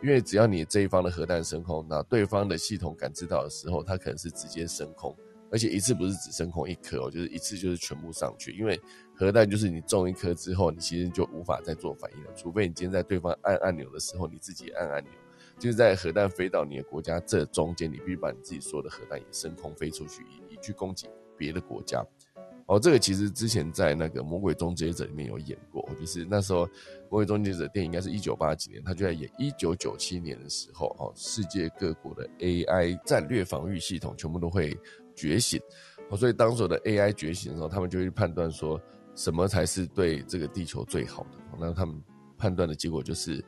[0.02, 5.14] 因为只要你这一方的核弹升空，那对方的系统感知到的时候，它可能是直接升空，
[5.50, 8.52] 而且一次不是只升空一颗哦，就是一次就是全部上去。
[8.52, 8.80] 因为
[9.14, 15.12] 核弹就是你中一颗之后，你其实就无法再做反应了，除非你今天在对方按按钮的时候，你自己按按钮，
[15.58, 22.02] 就是在核弹飞到你的国家这中间，你必须把你自己所有的核弹也升空飞出去，以以去攻击别的国家。
[22.68, 26.66] 哦，这个其实之前在那个《魔鬼终结者》里面有演过，就是那时候
[27.08, 34.78] 《魔鬼终结者》电影应该是一九八几年，他就在演一九九七年的时候，哦，世界各国的 AI 战略防御系统全部都会
[35.16, 35.58] 觉醒，
[36.10, 38.78] 哦，所以当时的 AI 觉醒的时候，他们就会判断说
[39.14, 41.98] 什么才是对这个地球最好的，那他们
[42.36, 43.42] 判断的结果就是。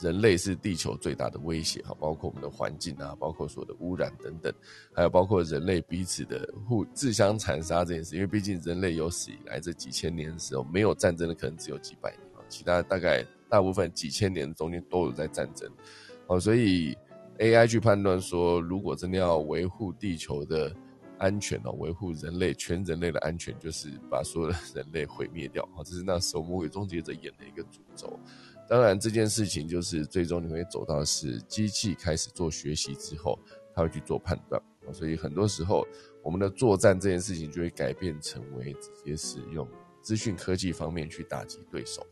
[0.00, 4.52] 人类是地球最大的威胁，哈，包括我们的环境啊，包括所有的污染等等，
[4.94, 8.14] 还有包括人类彼此的互自相残杀这件事。
[8.14, 15.68] 因为毕竟人类有史以来这几千年的时候，没有战争的可能只有几百年啊，其他大概大部分几千年中间都有在战争，
[16.28, 16.96] 哦，所以
[17.38, 20.72] AI 去判断说，如果真的要维护地球的
[21.18, 28.18] 安全哦，维护人类全人类的安全，就是把所有的人类毁灭掉，啊，这是那时候魔鬼终结者演的一个主轴。
[28.68, 33.38] 当然，这件事情就是最终你会走到是机器开始做学习之后，
[33.74, 35.86] 它会去做判断所以很多时候，
[36.22, 39.66] 我们的作战这件事情就会改变成为直接使用
[40.02, 42.06] 资讯科技方面去打击对手。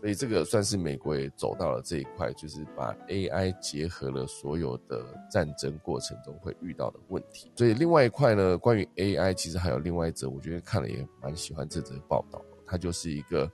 [0.00, 7.52] 所以这个算是美国也走到了这一块，就是把 AI 结合了所有的战争过程中会遇到的问题。
[7.54, 12.42] 所以另外一块呢，关于 AI，其实还有另外一则，我觉得看了也蛮喜欢这则报道。
[12.66, 13.50] 它就是一个。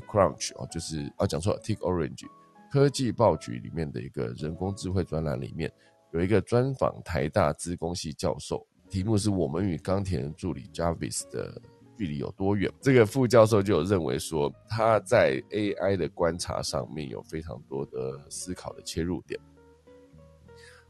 [0.00, 2.26] TechCrunch 哦，就是啊，讲错了，TechOrange
[2.70, 5.70] 科技报局里面的一个人工智慧专栏里面
[6.12, 11.60] 有一个专访台大资工系教授，题目是我们与钢铁人助理 Jarvis 的
[11.98, 12.72] 距离有多远？
[12.80, 19.38] 这个副教授就有认为说，他在 AI 的观察上面有非常多的思考的切入点。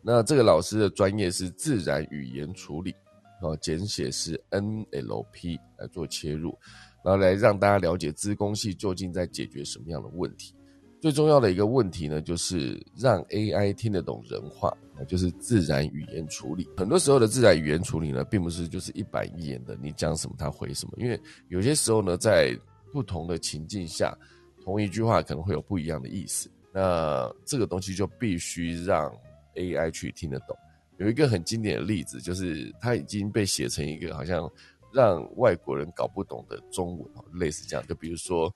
[0.00, 2.94] 那这个老师的专业是自然语言处理，
[3.40, 6.56] 哦，简写是 NLP 来做切入。
[7.04, 10.54] 然后来让大家了解资工系究竟在解决什么样的问题。
[11.00, 14.72] 最重要的一个问题呢，就是让 AI 听得懂人话，
[15.08, 16.68] 就是自然语言处理。
[16.76, 20.92] 很多时候的自然语言处理呢，并不是就是一板一眼的，你讲什么他回什么。
[20.98, 22.56] 因为有些时候呢，在
[22.92, 24.16] 不同的情境下，
[24.64, 26.48] 同一句话可能会有不一样的意思。
[26.72, 29.12] 那这个东西就必须让
[29.56, 30.56] AI 去听得懂。
[30.98, 34.48] 有一个很经典的例子，就是它已经被写成一个好像
[34.92, 37.86] 让外国人搞不懂的中文，类似这样。
[37.86, 38.52] 就比如说，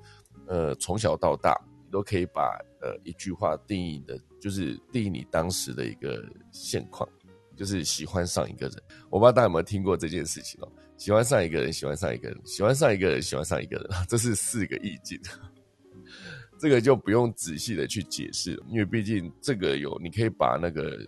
[0.47, 1.61] 呃，从小到大。
[1.89, 6.21] 你都可以把呃一句话定义的，就是定义你当时的一个
[6.51, 7.09] 现况，
[7.55, 8.83] 就是喜欢上一个人。
[9.09, 10.73] 我不知道大家有没有听过这件事情哦？
[10.97, 15.17] 喜欢上一个人，喜欢上一个人，喜欢上一个人，喜欢上一个人， 这是四个意境。
[16.59, 20.99] 这个就不用仔细的去解释，因为毕竟这个有你可以把那个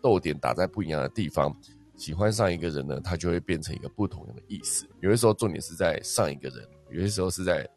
[0.00, 1.52] 逗点打在不一样的地方。
[1.98, 4.86] 喜欢上一个人呢，它就会变成一个不同的意思。
[5.00, 7.68] 有些时候重点是在上一个人，有些时候是在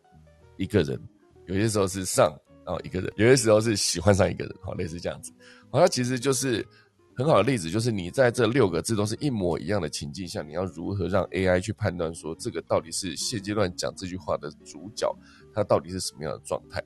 [0.55, 0.97] 一个人，
[1.47, 2.33] 有些时候是上。
[2.63, 5.33] 然后一个人，有些时候是喜欢上一个人，好，类似这样子。
[5.71, 6.63] 好，它其实就是
[7.15, 15.11] 很好的例子，就是你在这六个字都是一模一样的情境下，你要如何让 AI 去判断说这个到底是现阶段讲这句话的主角，
[15.55, 16.79] 他到底是什么样的状态？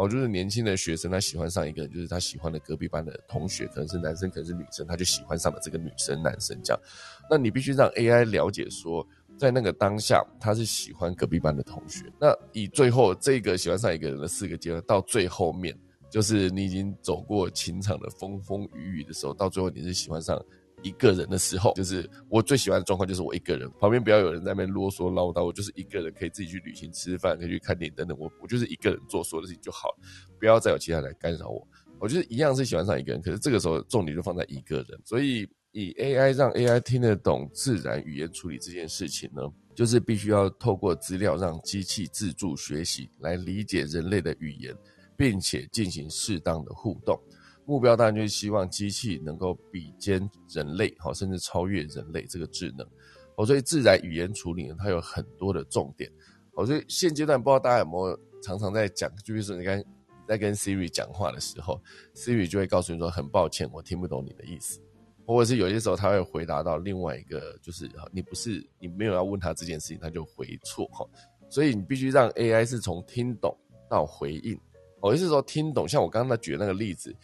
[0.00, 6.82] 哦，就是年轻的学生他喜欢上一个，就是他喜欢的隔壁班的同学，可能是男生，可能是女生，他就喜欢上了这个女生、男生这样。
[7.30, 9.06] 那你必须让 AI 了解说。
[9.38, 12.04] 在那个当下，他是喜欢隔壁班的同学。
[12.20, 15.74] 那以最后这个喜欢上一个人的四个阶段，到最后面，
[16.10, 20.38] 就是你已经走过情场的风风雨雨的时候，到最后你是喜欢上
[20.82, 29.98] 一个人的时候，就是我最喜欢的状况就是我一个人，旁边不要有人在那边啰嗦唠叨，我就是一个人可以自己去旅行、吃饭，可以去看电影等等，我我就是一个人做所有的事情就好了，
[30.38, 31.66] 不要再有其他人来干扰我。
[31.98, 35.48] 我觉得一样是喜欢上一个人，可是这个时候重点就放在一个人，所以。
[35.72, 39.40] 以 AI 让 AI 听得懂自然语言处理这件事情呢，
[39.72, 44.76] 就是必须要透过资料让机器自助学习，来理解人类的语言，
[45.16, 47.16] 并且进行适当的互动。
[47.70, 52.84] 目标当然就是希望机器能够比肩人类，好，甚至超越人类这个智能。
[53.36, 56.10] 哦，所以自然语言处理呢，它有很多的重点。
[56.54, 59.80] 哦，所以现阶段不知道大家有没有常常在讲，就是你看
[60.26, 61.80] 在跟 Siri 讲话的时候
[62.12, 64.80] ，Siri 就会告诉你说：“很抱歉，我听不懂你的意思。”
[65.24, 71.06] 或者是有些时候他会回答到另外一个，就是你不是你没有要问他这件事情，他就回错哈，
[71.48, 73.56] 所以你必须让 AI 是从听懂
[73.88, 74.58] 到回应。
[75.04, 77.14] 有些时候听懂，像我刚刚举的那个例子，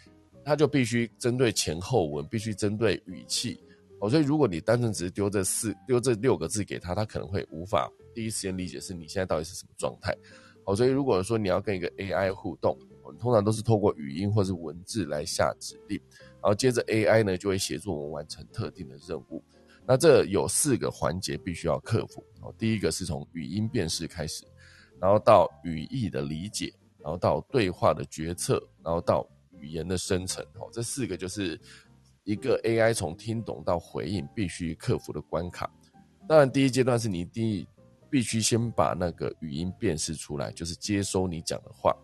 [0.46, 3.60] 他就必须针对前后文，必须针对语气。
[3.98, 10.16] 哦，所以如果你单纯只是丢这四丢这六个字给他，他可能会无法第一时间理解是你现在到底是什么状态。
[10.64, 16.00] 哦，所以如果说你要跟一个 AI 互动，我们通常都是透过语音或是文字来下指令。
[16.34, 19.42] 然后接着 AI 呢就会协助我们完成特定的任务。
[19.84, 22.24] 那这有四个环节必须要克服。
[22.42, 24.44] 哦，第一个是从语音辨识开始，
[25.00, 29.26] 然后到语义的理解，然后到对话的决策，然后到
[29.60, 30.44] 语言的生成。
[30.54, 31.60] 哦，这四个就是
[32.24, 35.70] 一个 AI 从听懂到回应必须克服的关卡。
[36.28, 37.66] 当然，第一阶段是你第
[38.10, 41.96] 必须先把那个语音辨识出来，就是接收你讲的话，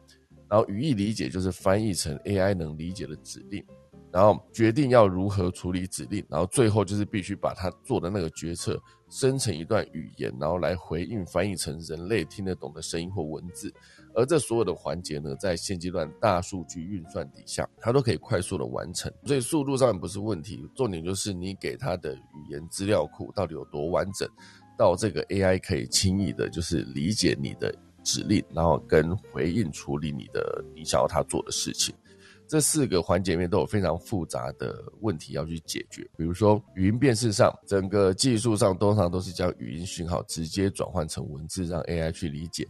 [0.49, 3.65] 然后语义理解就是翻译成 AI 能理解的指令。
[4.13, 13.73] 然后决定要如何处理指令，然后最后就是必须把他做的那个决策生成一段语言，然后来回应翻译成人类听得懂的声音或文字。
[14.15, 19.13] 而这所有的环节呢，在现阶段大数据运算底下，它都可以快速的完成。
[19.25, 24.29] 所以速度上不是问题，重点就是你给它的语言资料库到底有多完整，
[24.77, 31.95] 到这个 AI 可以轻易的就是理解你的指令，然后跟回应处理你的你想要它做的事情。
[32.49, 42.69] 这四个环节面都有非常复杂的问题要去解决，比如说语音辨识上，整个技术上通常都是将语音讯号直接转换成文字，让 AI 去理解。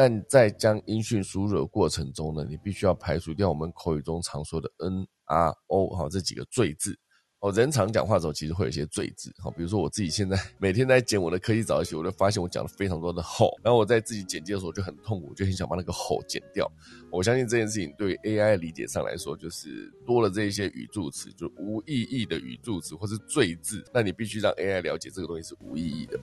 [0.00, 6.98] 但在将音讯输入的过程中呢，你必须要排除掉我们口语中常说的 N、R、O 哈这几个赘字。
[7.40, 16.66] 哦，人常讲话的时候，其实会有一些赘字，哈，比如说我自己现在 每天在剪我的科技早起，我就发现我讲了非常多的吼，然后我在自己剪辑的时候就很痛苦，就很想把那个吼剪掉。
[17.12, 26.18] 我相信这件事情对 AI 理解上来说，就是多了这一些语助词，就无意义的语助词或是赘字，那你必须让 AI 了解这个东西是无意义的，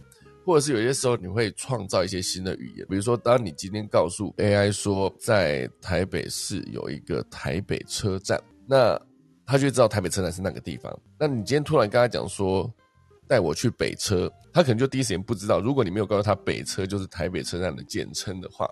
[0.48, 8.98] 或者是有些时候你会创造一些新的语言，比如说当你今天告诉 AI 说在台北市有一个台北车站，那
[9.46, 10.98] 他就知道台北车站是那个地方。
[11.20, 12.74] 那你今天突然跟他讲说
[13.28, 15.60] 带我去北车，他可能就第一时间不知道。
[15.60, 18.66] 如果你没有告诉他北车就是台北车站的简称的话，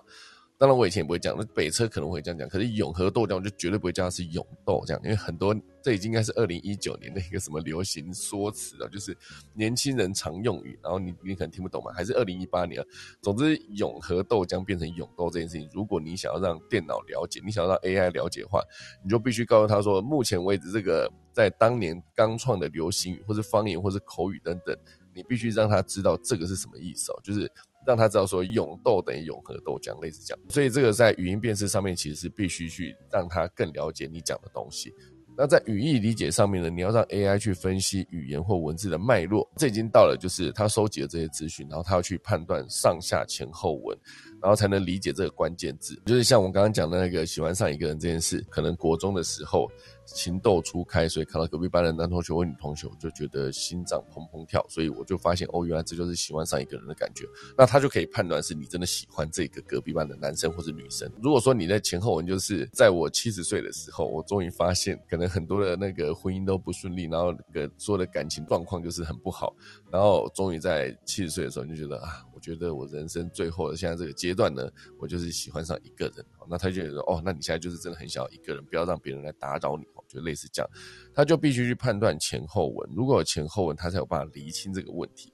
[0.58, 9.14] 当然我以前也不会讲，那北车可能会这样讲，可是永和豆浆我就绝对不会叫它是永豆这样，因为很多这已经应该是二零一九年的一个什么流行说辞了，就是
[9.52, 12.82] 年轻人常用语，然后你你可能听不懂嘛，还是二零一八年，
[13.20, 18.62] 总之永和豆浆变成永豆这件事情，如果你想要让电脑了解，你想要让 AI 了解的话，
[19.04, 24.74] 你就必须告诉他说，目前为止这个在当年刚创的流行语或是方言或是口语等等，
[25.14, 27.52] 你必须让他知道这个是什么意思哦，就是。
[27.86, 30.44] 让他知道说永豆等于永和豆浆，类似这样。
[30.48, 34.92] 所以这个在语音辨识上面，其实是必须去让他更了解你讲的东西。
[35.38, 43.96] 那在语义理解上面呢，你要让 AI 去分析语言或文字的脉络，这已经到了就是他收集了这些资讯，然后他要去判断上下前后文，
[44.40, 45.94] 然后才能理解这个关键字。
[46.06, 49.70] 就是像我刚刚讲的那个喜欢上一个人这件事，可能国中的时候。
[50.06, 57.24] 情窦初开，所以看到隔壁班的男同学或女同学，我就觉得心脏砰砰跳，所以我就发现，哦，原来这就是喜欢上一个人的感觉。
[57.58, 61.10] 那他就可以判断是你真的喜欢这个隔壁班的男生或是女生。
[61.22, 69.54] 如果说你在前后文就是在我七十岁的时候，我终于发现，可能很多的那个婚姻都不顺利，然后那个所有的感情状况就是很不好，
[69.90, 72.24] 然后终于在七十岁的时候，你就觉得啊，
[72.54, 76.24] 觉得我人生最后的现在这个阶段呢，我就是喜欢上一个人。
[76.48, 79.84] 那他就觉得，哦，那你现在就是真的很想要一个人，不要让别人来打扰你。
[80.08, 80.70] 就类似这样，
[81.12, 82.88] 他就必须去判断前后文。
[82.94, 85.32] 如果有前后文，他才有办法厘清这个问题。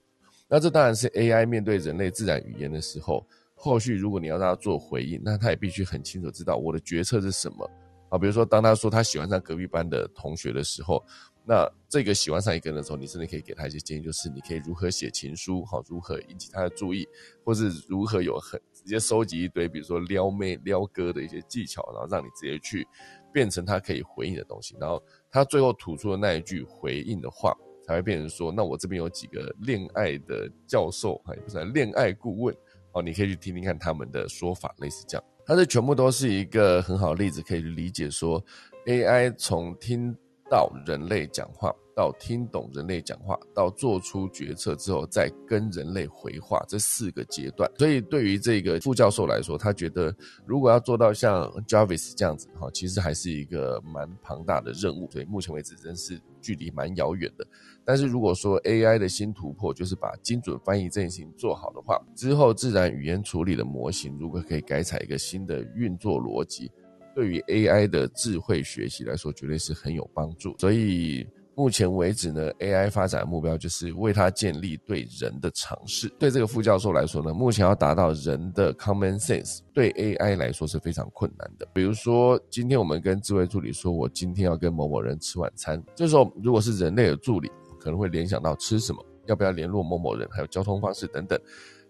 [0.48, 3.22] 那这当然是 AI 面对人类自然语言的时候，
[3.54, 7.70] 后续如果你要让他做回应，那他也必须很清楚知道我的决策是什么
[8.08, 8.16] 啊。
[8.16, 11.04] 比如说，当他说他喜欢上隔壁班的同学的时候，
[11.44, 17.08] 那这个喜欢上一个人的时候，你甚至可以给他一些建议，就是你可以如何写情书，好，如何引起他的注意，
[17.44, 22.86] 或是如何有很直接收集一堆，比如说撩妹、撩哥的一些技巧，然后让你直接去。
[23.34, 32.54] 变成他可以回应的东西，然后他最后吐出的那一句回应的话，才会变成说：那我这边有几个恋爱的教授，还不是恋爱顾问，
[32.92, 35.24] 哦，你可以去听听看他们的说法，类似这样。
[35.46, 38.44] 它这全部都是一个很好的例子，可以去理解说
[38.84, 40.14] ，AI 从听
[40.52, 41.74] 到人类讲话。
[41.94, 47.70] 到听懂人类讲话，到做出决策之后，再跟人类回话，这四个阶段。
[47.76, 50.10] 所以对于这个副教授来说，他觉得
[50.46, 55.06] 如果要做到像 Jarvis 这样子，哈，其实还是一个蛮庞大的任务。
[55.10, 57.46] 所以目前为止，真是距离蛮遥远的。
[57.84, 66.72] 但是如果说 AI 的新突破就是把精准翻译这件事情做好的话，之后自然语言处理的模型如果可以改采一个新的运作逻辑，
[67.14, 70.56] 对于 AI 的智慧学习来说，绝对是很有帮助。
[70.58, 71.26] 所以。
[71.54, 76.08] 目前为止呢，AI 发展的目标就是为它建立对人的尝试。
[76.18, 81.68] 对这个副教授来说呢，目前要达到人的 common sense，对 AI 来说是非常困难的。
[81.74, 91.38] 比如说，今天我们跟智慧助理说，我今天要跟某某人吃晚餐，这时候如果是人类的助理，可能会联想到吃什么，要不要联络某某人，还有交通方式等等。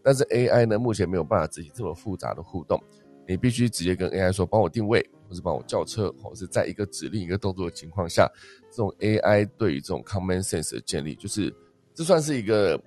[0.03, 2.83] 但是 AI 呢，目前没有办法执行这么复杂的互动，
[3.33, 8.31] 你必须直接跟 AI 说，帮我定位，或是帮我叫车，或是在一个指令一个动作的情况下。
[8.71, 11.53] 这种 AI 对于这种 common sense 的建立，就是
[11.95, 12.81] 这算是一个。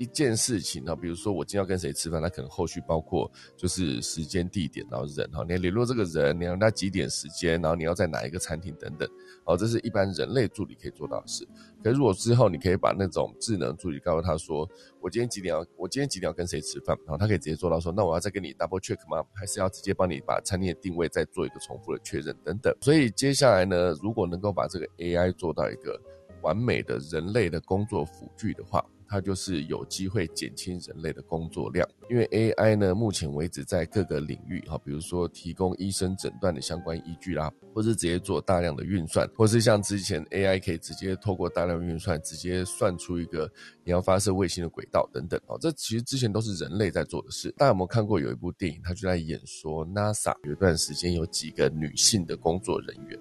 [0.00, 9.06] 一件事情呢，比如说我今天要跟谁吃饭，那可能后续包括就是时间、地点，然后人哈，你要联络这个人，你要他几点时间，然后你要在哪一个餐厅等等，
[9.44, 11.46] 哦，这是一般人类助理可以做到的事。
[11.84, 14.66] 可如果之后你可以把那种智能助理告诉他说，
[15.02, 19.22] 我今天几点要，我今天几点要跟谁吃饭，然后他可以直接做到说，那我要再跟你 double check 吗？
[19.34, 22.74] 还是要直接帮你把餐厅的定位再做一个重复的确认等等。
[22.80, 26.00] 所以接下来呢，如果能够把这个 AI 做到一个
[26.40, 43.50] 完美的人类的工作辅具的话，它就是有机会减轻人类的工作量，因为 AI 呢，目前为止在各个领域，哈，比如说提供医生诊断的相关依据啦，或是直接做大量的运算，或是像之前 AI 可以直接透过大量运算，直接算出一个
[43.82, 47.50] 你要发射卫星的轨道等等，哦，这其实之前都是人类在做的事。
[47.58, 53.18] 大家有没有看过有一部电影，他就在演说 NASA 有一段时间有几个女性的工作人员。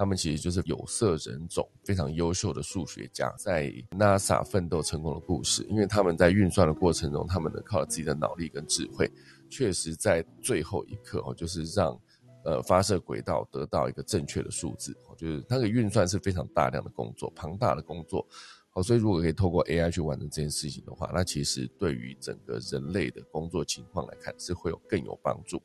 [0.00, 5.62] 他们其实就是有色人种，非常优秀的数学家，在 NASA 奋斗成功的故事。
[5.68, 9.06] 因为他们在运算的过程中，他们能靠自己的脑力跟智慧，
[9.50, 12.00] 确实在最后一刻哦，就是让
[12.46, 14.96] 呃发射轨道得到一个正确的数字。
[15.18, 18.26] 就是那个运算是非常大量的工作，庞大的工作。
[18.70, 25.60] 好，所以如果可以透过 AI 去完成这件事情的话，那其实对于整个人类的工作情况来看，是会有更有帮助。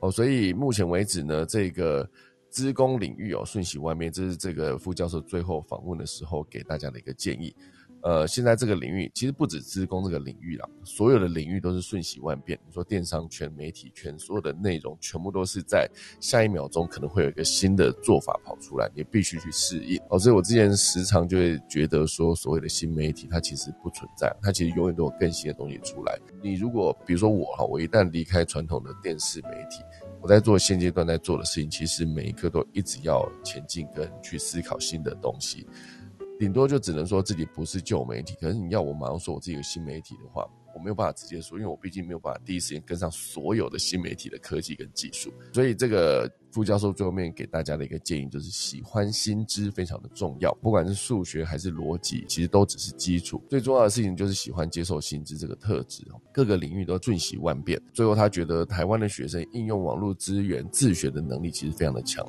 [0.00, 2.06] 哦，所以目前为止呢，这个。
[2.52, 7.54] 资工领域哦，瞬息万变，这是这个副教授最后访问的时候给大家的一个建议。
[8.04, 12.58] 呃，现在这个领域其实不止资工这个领域啦，所有的领域都是瞬息万变。
[12.66, 15.88] 你说电商圈、媒体圈，所有的内容全部都是在
[16.20, 20.02] 下一秒钟可能会有一个新的做法跑出来，你必须去适应。
[20.10, 26.18] 哦，所以我之前时常就会觉得说，所谓的新媒体它其实不存在，它其实永远都有更新的东西出来。
[26.42, 29.80] 你如果比如说我哈，我一旦离开传统的电视媒体，
[30.22, 35.66] 我在做现阶段在做的事情，其实每一刻都一直要前进跟去思考新的东西。
[36.38, 45.32] 顶多就只能说自己不是旧媒体，可是你要我马上说我自己有新媒体的话，我没有办法直接说，因为我毕竟没有办法第一时间跟上所有的新媒体的科技跟技术。
[45.52, 53.42] 所以这个副教授最后面给大家的一个建议就是，喜欢新知非常的重要，不管是数学还是逻辑，其实都只是基础。
[53.48, 57.80] 最重要的事情就是喜欢接受新知这个特质各个领域都瞬息万变。
[57.92, 62.26] 最后他觉得台湾的学生应用网络资源自学的能力其实非常的强。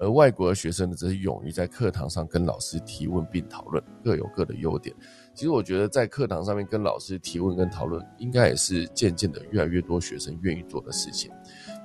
[0.00, 4.94] 而外国的学生呢，则是勇于在课堂上跟老师提问并讨论，各有各的优点。
[5.38, 11.30] 其实我觉得在课堂上面跟老师提问跟讨论，应该也是渐渐的越来越多学生愿意做的事情。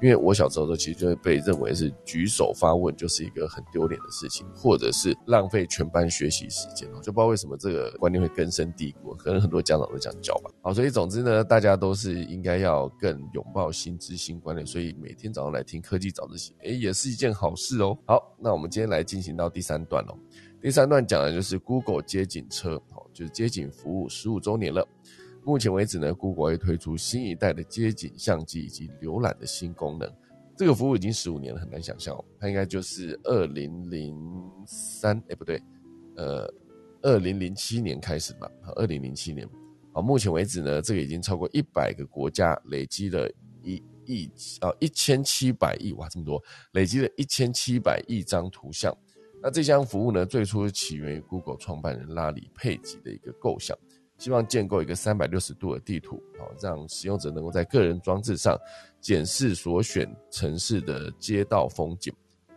[0.02, 6.90] 因为我小时候的，其实就会被认为是举手发问就是一个很丢脸的事情，或者是浪费全班学习时间。
[6.90, 10.50] 哦就不知道为什么这个观念会根深蒂固，可能很多家长都这样教吧。
[10.64, 17.96] 好，所以总之呢，大家都是应该要更拥抱新知新观念，所以每天早上来听科技早自习，诶，也是一件好事哦。
[18.08, 20.18] 好，那我们今天来进行到第三段喽。
[20.64, 24.88] 第三段讲的就是 Google 街景车，好，就是街景服务十五周年了。
[25.44, 30.10] 目前为止呢，Google 会推出新一代的街景相机以及浏览的新功能。
[30.56, 32.24] 这个服务已经十五年了，很难想象哦。
[32.40, 34.16] 它应该就是二零零
[34.66, 35.62] 三，哎不对，
[36.16, 36.50] 呃，
[37.02, 38.50] 二零零七年开始吧。
[38.78, 39.46] 二零零七年。
[39.92, 43.30] 好，目前为止呢，这个已经超过一百个国家累积了
[43.62, 46.42] 一亿啊一千七百亿哇这么多，
[46.72, 48.96] 累积了一千七百亿张图像。
[49.46, 53.78] 那这项服务呢，最初起源于 Google 创办人拉里·佩吉的一个构想。
[54.18, 58.58] 希望建构一个三百六十度的地图，好让使用者能够在个人装置上
[59.02, 62.14] 检视所选城市的街道风景。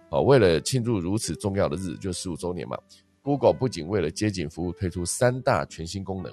[0.08, 2.78] 好，为了庆祝如此重要的日子，就十五周年嘛
[3.20, 6.32] ，Google 不仅为了街景服务推出三大全新功能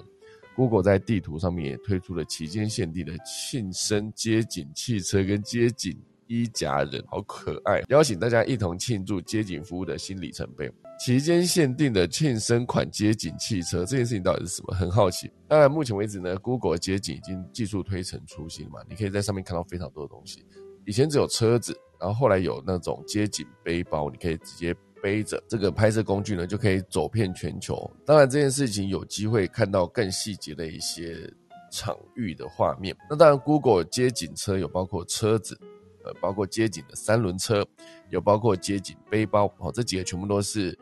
[0.54, 10.70] ，Google 在地图上面也推出了期间限定的庆生街景汽车跟街景一家人，好可爱，邀请大家一同庆祝街景服务的新里程碑。
[10.98, 14.74] 期间限定的庆生款街景汽车这件事情到底是什么？
[14.74, 15.30] 很好奇。
[15.48, 20.46] 当然，目前为止呢，Google 街景已经技术推陈出新嘛，你可以在上面看到非常多的东西。
[20.86, 24.72] 以前只有车子，然后后来有那种街景背包，你可以直接
[25.02, 27.90] 背着这个拍摄工具呢，就可以走遍全球。
[28.06, 31.28] 当然，这件事情有机会看到更细节的一些
[31.72, 32.96] 场域的画面。
[33.10, 35.58] 那当然，Google 街景车有包括车子。
[36.04, 37.66] 呃，包括街景的三轮车，
[38.10, 40.78] 有包括街景背包，哦，这几个全部都是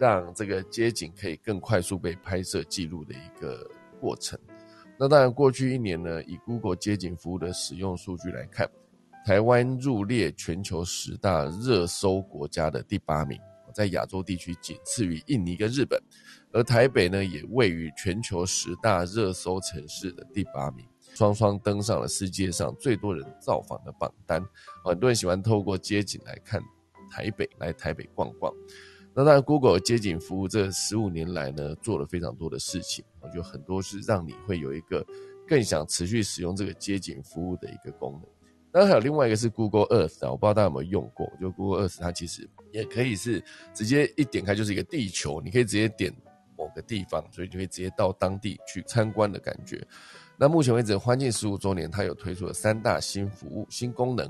[0.00, 3.70] 让这个街景可以更快速被拍摄记录的一个
[4.00, 4.38] 过程。
[4.98, 8.70] 那当然，过去一年呢，以 Google 街景服务的使用数据来看，
[9.26, 13.38] 台湾入列全球十大热搜国家的第八名，
[13.74, 16.00] 在亚洲地区仅次于印尼跟日本，
[16.52, 20.86] 而台北呢，也位于全球十大热搜城市的第八名。
[21.22, 24.44] 双双登上了世界上最多人造访的榜单，
[24.84, 26.60] 很多人喜欢透过街景来看
[27.08, 28.52] 台北，来台北逛逛。
[29.14, 35.06] 那当然，Google 街景服务这十五年来呢，做了非常多的事情，我觉得很多是让你会有一个
[35.46, 38.22] 更想持续使用这个街景服务的一个功能。
[38.72, 43.40] 当然，还有另外一个是 Google Earth 啊，我不知道大家有没有用过，就 Google Earth 它其实也可以是
[43.72, 46.12] 直接一点开就是一个地球，你可以直接点
[46.58, 49.86] 某个地方，所以就会直接到当地去参观的感觉。
[50.42, 54.28] 那目前为止，欢庆十五周年，它有推出了三大新服务、新功能。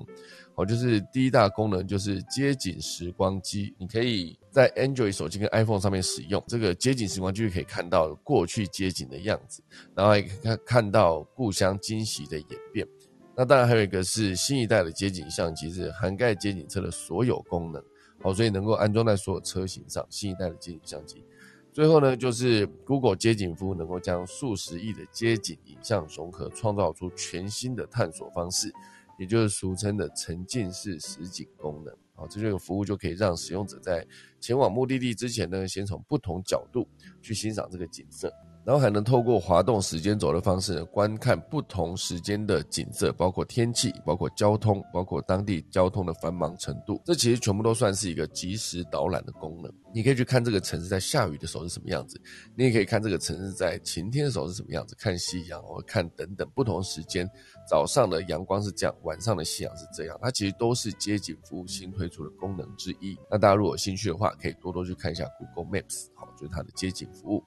[0.56, 9.62] 哦，就是第一大功能就是街景时光机，你可以在 Android 手机跟 iPhone 上面使用这个街景时光机，可以看到过去街景的样子，
[9.94, 12.86] 然后也看看到故乡惊喜的演变。
[13.34, 17.82] 那当然还有一个是新一代的街景相机，是涵盖街景车的所有功能，
[18.20, 20.06] 好，所以能够安装在所有车型上。
[20.10, 21.24] 新一代的街景相机。
[21.72, 28.70] 最后呢，就是 Google 街景服务能够将数十亿的街景影像融合，创造出全新的探索方式，
[29.18, 31.96] 也就是俗称的沉浸式实景功能。
[32.14, 34.06] 好，这个服务就可以让使用者在
[34.38, 36.86] 前往目的地之前呢，先从不同角度
[37.22, 38.30] 去欣赏这个景色。
[38.64, 47.02] 然后还能透过滑动时间轴的方式呢，观看不同时间的景色，包括天气、包括交通、包括当地交通的繁忙程度。
[47.04, 49.72] 这其实全部都算是一个即时导览的功能。
[49.92, 52.20] 你可以去看这个城市在下雨的时候是什么样子，
[52.56, 57.28] 你也可以看这个城市在晴天的时候是什么样子，看夕阳或看等等不同时间，
[57.68, 60.16] 早上的阳光是这样，晚上的夕阳是这样。
[60.22, 63.18] 它其实都是街景服务新推出的功能之一。
[63.28, 67.42] 那大家如果有兴趣的话，可以多多去看一下 Google Maps，好，就是它的街景服务。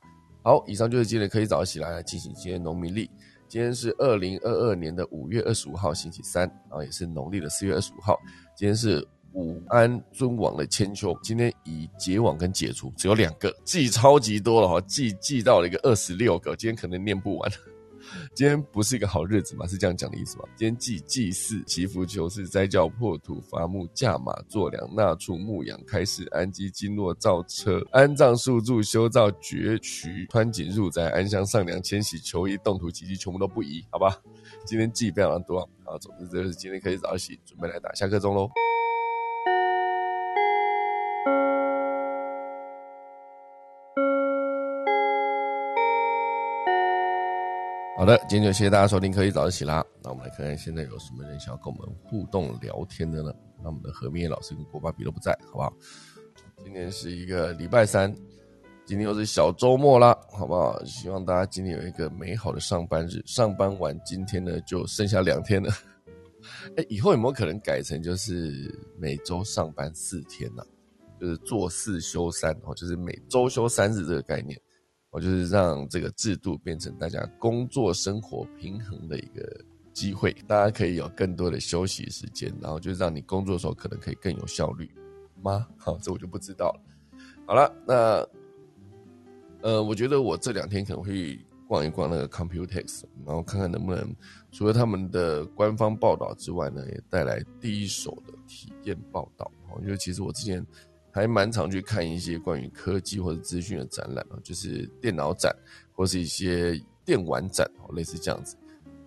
[0.46, 3.10] 好，以上就是今天可以早起来进行今天农民历。
[3.48, 8.16] 今天是二零二二年的五月二十五号，星期三，然后也是农历的四月二十五号。
[8.56, 17.52] 今天是武安尊王的千秋，今天以解网跟解除只有两个，记超级多了哈，记记到了一个二十六个，今天可能念不完。
[18.34, 19.66] 今天不是一个好日子嘛？
[19.68, 20.46] 是这样讲的意思吗？
[20.56, 34.22] 今天祭祭祀、祈福、求是、斋教、破土、伐木、驾马、做粮、纳畜、牧羊、开市、安基、经络、造车、安葬、树柱、修造、绝渠、穿井、入宅、安乡、上梁、迁徙、求医、动土、奇迹，全部都不宜，好吧？
[34.66, 35.98] 今天祭非常多啊。
[36.00, 38.50] 总之，就是今天可以早起准备来打下课钟喽。
[48.06, 49.84] 好的，今天就谢谢大家收听，可以早起啦。
[50.04, 53.34] 那我们来看看现在有什么人想要跟我们互动聊天的呢？
[53.64, 55.74] 那我们的何明老师跟郭爸比都不在，好不好？
[56.64, 58.14] 今天是一个礼拜三，
[58.86, 60.80] 今天又是小周末啦，好不好？
[60.86, 63.20] 希望大家今天有一个美好的上班日。
[63.26, 65.74] 上班完，今天呢就剩下两天了。
[66.78, 70.64] 哎，以后有没有可能改成就是每周上班四天呢？
[71.20, 74.62] 就是做四休三哦，就是每周休三日这个概念。
[75.16, 84.92] 我就是让这个制度变成大家工作生活平衡的一个机会，大家可以有更多的休息时间，然后就让你工作的时候可能可以更有效率
[85.42, 85.66] 吗？
[85.80, 86.82] 好，这我就不知道了。
[87.48, 88.28] 好了，那
[89.62, 94.14] 呃，我觉得我这两天可能会逛一逛那个 Computex，然后看看能不能
[94.52, 99.50] 除了他们的官方报道之外呢，也带来第一手的体验报道。
[99.74, 100.62] 我觉得其实我之前。
[101.16, 105.56] 还蛮常去看一些关于科技或者资讯的展览啊，就是电脑展
[105.94, 108.58] 或是一些电玩展哦，类似这样子。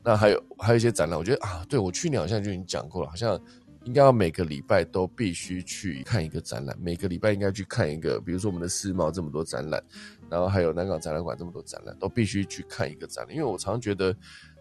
[0.03, 3.39] 那还有还有一些展览，我觉得啊，对我去年好像就已经讲过了，好像
[3.85, 9.85] 应该要每个礼拜都必须去看一个展览，每个礼拜应该去看一个，比如说我们的世贸这么多展览，
[10.31, 14.17] 然后还有南港展览馆这么多展览，都必须去看一个展览，因为我常觉得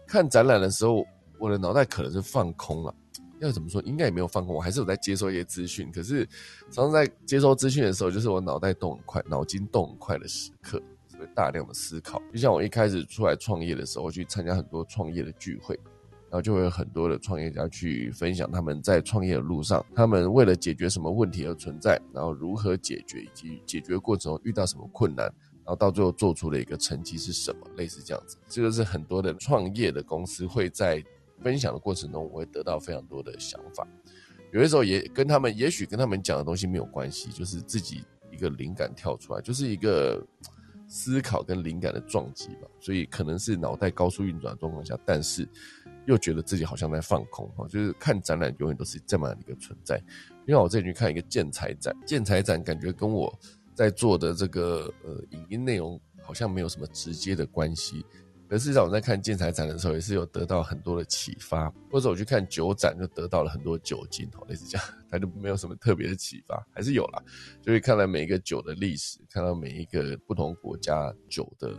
[0.06, 1.02] 看展览的时候，
[1.38, 2.94] 我的脑袋可能是放空了。
[3.40, 3.80] 要怎么说？
[3.82, 5.90] 应该也没有放空，我还是有在接收一些资讯。
[5.92, 6.26] 可是，
[6.70, 12.20] 常常在接收资讯的时候，就是我脑袋动很快、脑筋动很快的时刻，所以大量的思考。
[12.32, 15.78] 就像我一开始出来创业的时候，去参加很多创业的聚会，
[16.24, 25.26] 然后就会有很多的创业家去分享他们在创业的路上，他们为了解决什么问题而存在，然后如何解决，以及解决过程中遇到什么困难，
[25.64, 28.36] 然后到最后做出的一个成绩是什么，类似这样子。
[28.48, 31.04] 这个是很多的创业的公司会在。
[31.42, 33.86] 分享的过程中，我会得到非常多的想法。
[34.52, 40.26] 有的时候也跟他们，也许跟他们讲的东西没有关系，就是自己一个灵感跳出来，就是一个
[40.86, 42.68] 思考跟灵感的撞击吧。
[42.80, 45.46] 所以可能是脑袋高速运转的状况下，但是
[46.06, 47.68] 又觉得自己好像在放空哈。
[47.68, 50.02] 就是看展览永远都是这么样的一个存在。
[50.46, 53.38] 因为我这里去看一个建材展，建材展感觉跟我
[53.74, 58.02] 在做的这个呃影音内容好像没有什么直接的关系。
[58.48, 61.70] 可事实上，我在看建材展的时候，也是有得到很多的启发。
[61.90, 67.22] 或者我去看酒展，就得到了很多酒精，类似这样， 它就没有什么特别的启发，还是有啦。
[67.60, 71.74] 就是看了每一个酒的历史，看到每一个不同国家酒的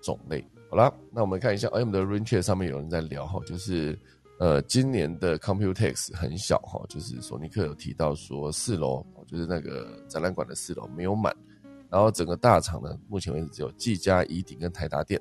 [0.00, 0.44] 种类。
[0.70, 3.98] 好啦，那我们看一下，哎，我们的 r a n c h 上面有人在聊哈，就是
[4.38, 11.36] 呃，今年的 Computex 很小哈，就是索尼克有提到说四楼，就是那个展览馆的四楼没有满，
[11.90, 15.20] 然后整个大厂呢，目前为止只有技嘉、宜鼎跟台达电。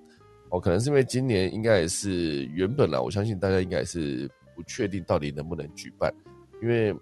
[0.51, 6.13] 哦，可能是因为今年应该也是原本啦，我相信大家应该也是不确定到底能不能举办，
[6.61, 6.93] 因为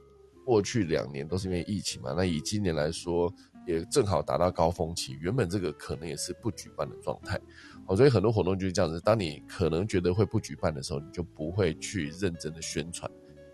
[0.46, 2.14] 过去两年都是因为疫情嘛。
[2.16, 3.34] 那以今年来说，
[3.66, 7.40] 也正好达到高峰期，原本这个可能也是不举办的状态。
[7.88, 13.10] 哦，所以很多活动就是这样子，当你可能觉得会不举办的时候，你就不会去认真的宣传，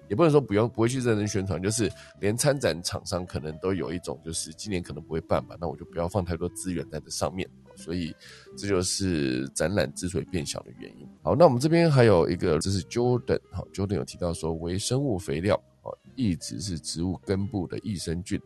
[0.09, 1.89] 也不能说不用不会去认真宣传，就是
[2.19, 7.49] 连参展厂商可能都有一种，就是今年可能不会办吧，那我就不要放太多资源在这上面。
[7.75, 8.15] 所以
[8.57, 11.07] 这就是展览之所以变小的原因。
[11.21, 18.41] 好，那我们这边还有一个，这是 Jordan 哈，Jordan 有提到说，微生物肥料啊，一直是植物根部的益生菌，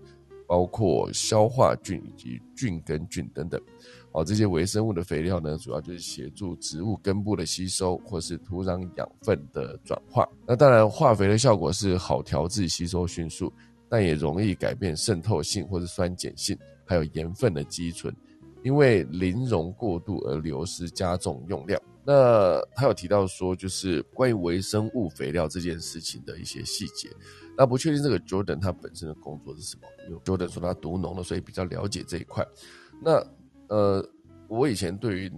[0.47, 3.61] 包括消化菌以及菌根菌等等。
[4.11, 10.27] 哦，这些微生物的肥料呢，主要就是协助植物根部的吸收，或是土壤养分的转化。
[10.47, 13.53] 那当然，化肥的效果是好调制、吸收迅速，
[13.87, 18.11] 但也容易改变渗透性或是酸碱性，还有盐分的积存。
[18.63, 21.81] 因为磷溶过度而流失，加重用量。
[22.05, 27.09] 那他有提到说，就是关于微生物肥料这件事情的一些细节。
[27.55, 29.83] 那不确定这个 Jordan 他本身的工作是什么？
[30.07, 32.43] 因为 Jordan 说他读农的，所以比较了解这一块。
[33.03, 33.23] 那
[33.67, 34.03] 呃，
[34.47, 35.31] 我以前对于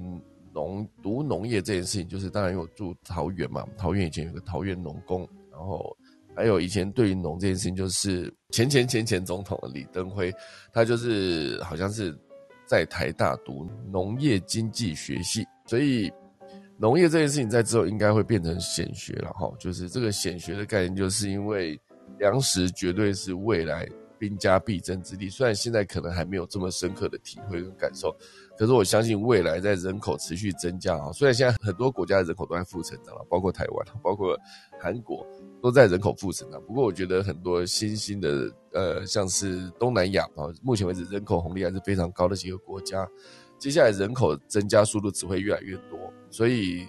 [0.53, 5.95] 农读农业这件事情，就是当然因为我住桃园嘛，桃园以前有个桃园农工，然后
[6.35, 10.33] 还有以前对于农这件事情，就是前前前前总统的李登辉，
[10.71, 12.17] 他就是好像是。
[12.71, 16.09] 在台大读农业经济学系，所以
[16.77, 19.51] 农业这件事情在之后应该会变成显学了哈。
[19.59, 21.77] 就是这个显学的概念，就是因为
[22.17, 23.85] 粮食绝对是未来
[24.17, 25.29] 兵家必争之地。
[25.29, 28.15] 虽然现在可能还没有这么深刻的体会跟感受，
[28.57, 31.11] 可是我相信未来在人口持续增加啊。
[31.11, 34.39] 虽然现在很多国家的人口都在负成长了，包括台湾，包括
[34.79, 35.27] 韩国。
[35.61, 43.07] 都在人口负成长，不过我觉得很多新兴的，呃，像是东南亚啊，目前为止人口红利还是非常高的几个国家，
[43.59, 46.87] 接下来人口增加速度只会越来越多，所以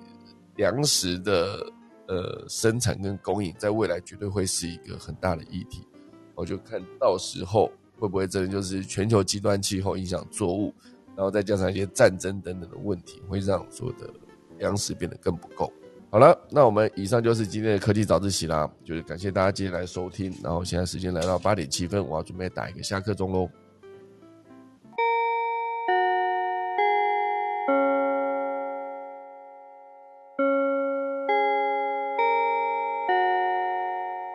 [0.57, 1.71] 粮食的
[2.09, 5.87] 呃生产跟供应在未来绝对会是一个很大的议题。
[6.35, 10.73] 我就看到时候会不会真的就是全球极端气候影响作物，
[11.15, 14.11] 然后再加上一些战争等等的问题，会让所有的
[14.59, 15.71] 粮食变得更不够。
[16.13, 23.49] 好了，那我们以上就是今天的科技早自习啦，就是感谢大家今天来收听，然后现在时间来到八点七分，我要准备打一个下课钟喽。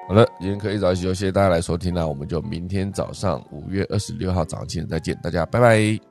[0.07, 6.07] 好了，今天科技早自习就谢谢大家来收听啦，我们就明天早上五月二十六号早上七点再见，大家拜拜。